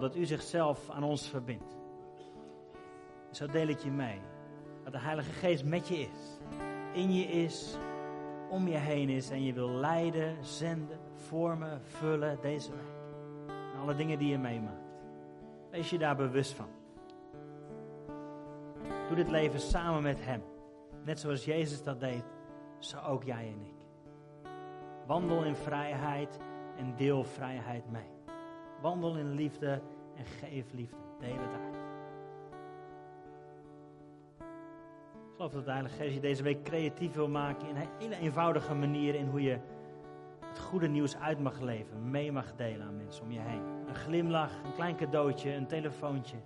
Dat 0.00 0.16
u 0.16 0.24
zichzelf 0.24 0.90
aan 0.90 1.02
ons 1.02 1.28
verbindt. 1.28 1.78
Zo 3.30 3.46
deel 3.46 3.68
ik 3.68 3.78
je 3.78 3.90
mee. 3.90 4.20
Dat 4.84 4.92
de 4.92 4.98
Heilige 4.98 5.30
Geest 5.30 5.64
met 5.64 5.88
je 5.88 5.98
is. 5.98 6.38
In 6.92 7.12
je 7.14 7.24
is. 7.24 7.76
Om 8.50 8.68
je 8.68 8.76
heen 8.76 9.08
is. 9.08 9.30
En 9.30 9.42
je 9.42 9.52
wil 9.52 9.68
leiden, 9.68 10.44
zenden, 10.44 10.98
vormen, 11.14 11.82
vullen 11.82 12.38
deze 12.40 12.70
week. 12.70 13.54
En 13.74 13.80
alle 13.80 13.94
dingen 13.94 14.18
die 14.18 14.28
je 14.28 14.38
meemaakt. 14.38 14.94
Wees 15.70 15.90
je 15.90 15.98
daar 15.98 16.16
bewust 16.16 16.52
van. 16.52 16.68
Doe 19.06 19.16
dit 19.16 19.30
leven 19.30 19.60
samen 19.60 20.02
met 20.02 20.24
Hem. 20.24 20.42
Net 21.04 21.20
zoals 21.20 21.44
Jezus 21.44 21.82
dat 21.82 22.00
deed. 22.00 22.24
Zo 22.78 22.98
ook 22.98 23.24
jij 23.24 23.46
en 23.46 23.64
ik. 23.64 23.86
Wandel 25.06 25.44
in 25.44 25.56
vrijheid 25.56 26.38
en 26.76 26.96
deel 26.96 27.24
vrijheid 27.24 27.90
mee. 27.90 28.09
Wandel 28.80 29.16
in 29.16 29.30
liefde 29.30 29.82
en 30.16 30.24
geef 30.24 30.72
liefde. 30.72 30.96
Deel 31.18 31.38
het 31.38 31.54
uit. 31.64 31.74
Ik 35.30 35.36
geloof 35.36 35.52
dat 35.52 35.64
de 35.64 35.70
Heilige 35.70 35.96
Geest 35.96 36.14
je 36.14 36.20
deze 36.20 36.42
week 36.42 36.62
creatief 36.62 37.14
wil 37.14 37.28
maken 37.28 37.68
in 37.68 37.76
een 37.76 37.88
hele 37.98 38.16
eenvoudige 38.16 38.74
manier 38.74 39.14
in 39.14 39.26
hoe 39.26 39.42
je 39.42 39.58
het 40.50 40.58
goede 40.58 40.88
nieuws 40.88 41.16
uit 41.16 41.38
mag 41.38 41.60
leven, 41.60 42.10
mee 42.10 42.32
mag 42.32 42.54
delen 42.56 42.86
aan 42.86 42.96
mensen 42.96 43.24
om 43.24 43.30
je 43.30 43.40
heen. 43.40 43.62
Een 43.88 43.94
glimlach, 43.94 44.52
een 44.64 44.74
klein 44.74 44.96
cadeautje, 44.96 45.52
een 45.52 45.66
telefoontje. 45.66 46.36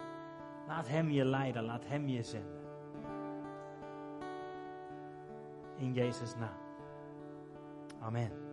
Laat 0.66 0.88
Hem 0.88 1.10
je 1.10 1.24
leiden, 1.24 1.64
laat 1.64 1.86
Hem 1.86 2.08
je 2.08 2.22
zenden. 2.22 2.62
In 5.76 5.92
Jezus' 5.92 6.36
naam. 6.36 6.58
Amen. 8.00 8.43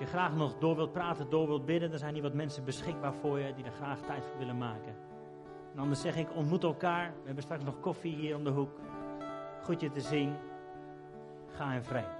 Je 0.00 0.06
graag 0.06 0.36
nog 0.36 0.58
door 0.58 0.76
wilt 0.76 0.92
praten, 0.92 1.30
door 1.30 1.46
wilt 1.46 1.66
bidden, 1.66 1.90
dan 1.90 1.98
zijn 1.98 2.14
hier 2.14 2.22
wat 2.22 2.34
mensen 2.34 2.64
beschikbaar 2.64 3.14
voor 3.14 3.38
je 3.38 3.54
die 3.54 3.64
er 3.64 3.72
graag 3.72 4.00
tijd 4.00 4.24
voor 4.24 4.38
willen 4.38 4.58
maken. 4.58 4.94
En 5.74 5.78
anders 5.78 6.00
zeg 6.00 6.16
ik, 6.16 6.34
ontmoet 6.34 6.62
elkaar. 6.62 7.08
We 7.08 7.26
hebben 7.26 7.42
straks 7.42 7.64
nog 7.64 7.80
koffie 7.80 8.14
hier 8.14 8.36
om 8.36 8.44
de 8.44 8.50
hoek. 8.50 8.80
Goed 9.62 9.80
je 9.80 9.90
te 9.90 10.00
zien. 10.00 10.34
Ga 11.48 11.72
in 11.72 11.82
vrede. 11.82 12.19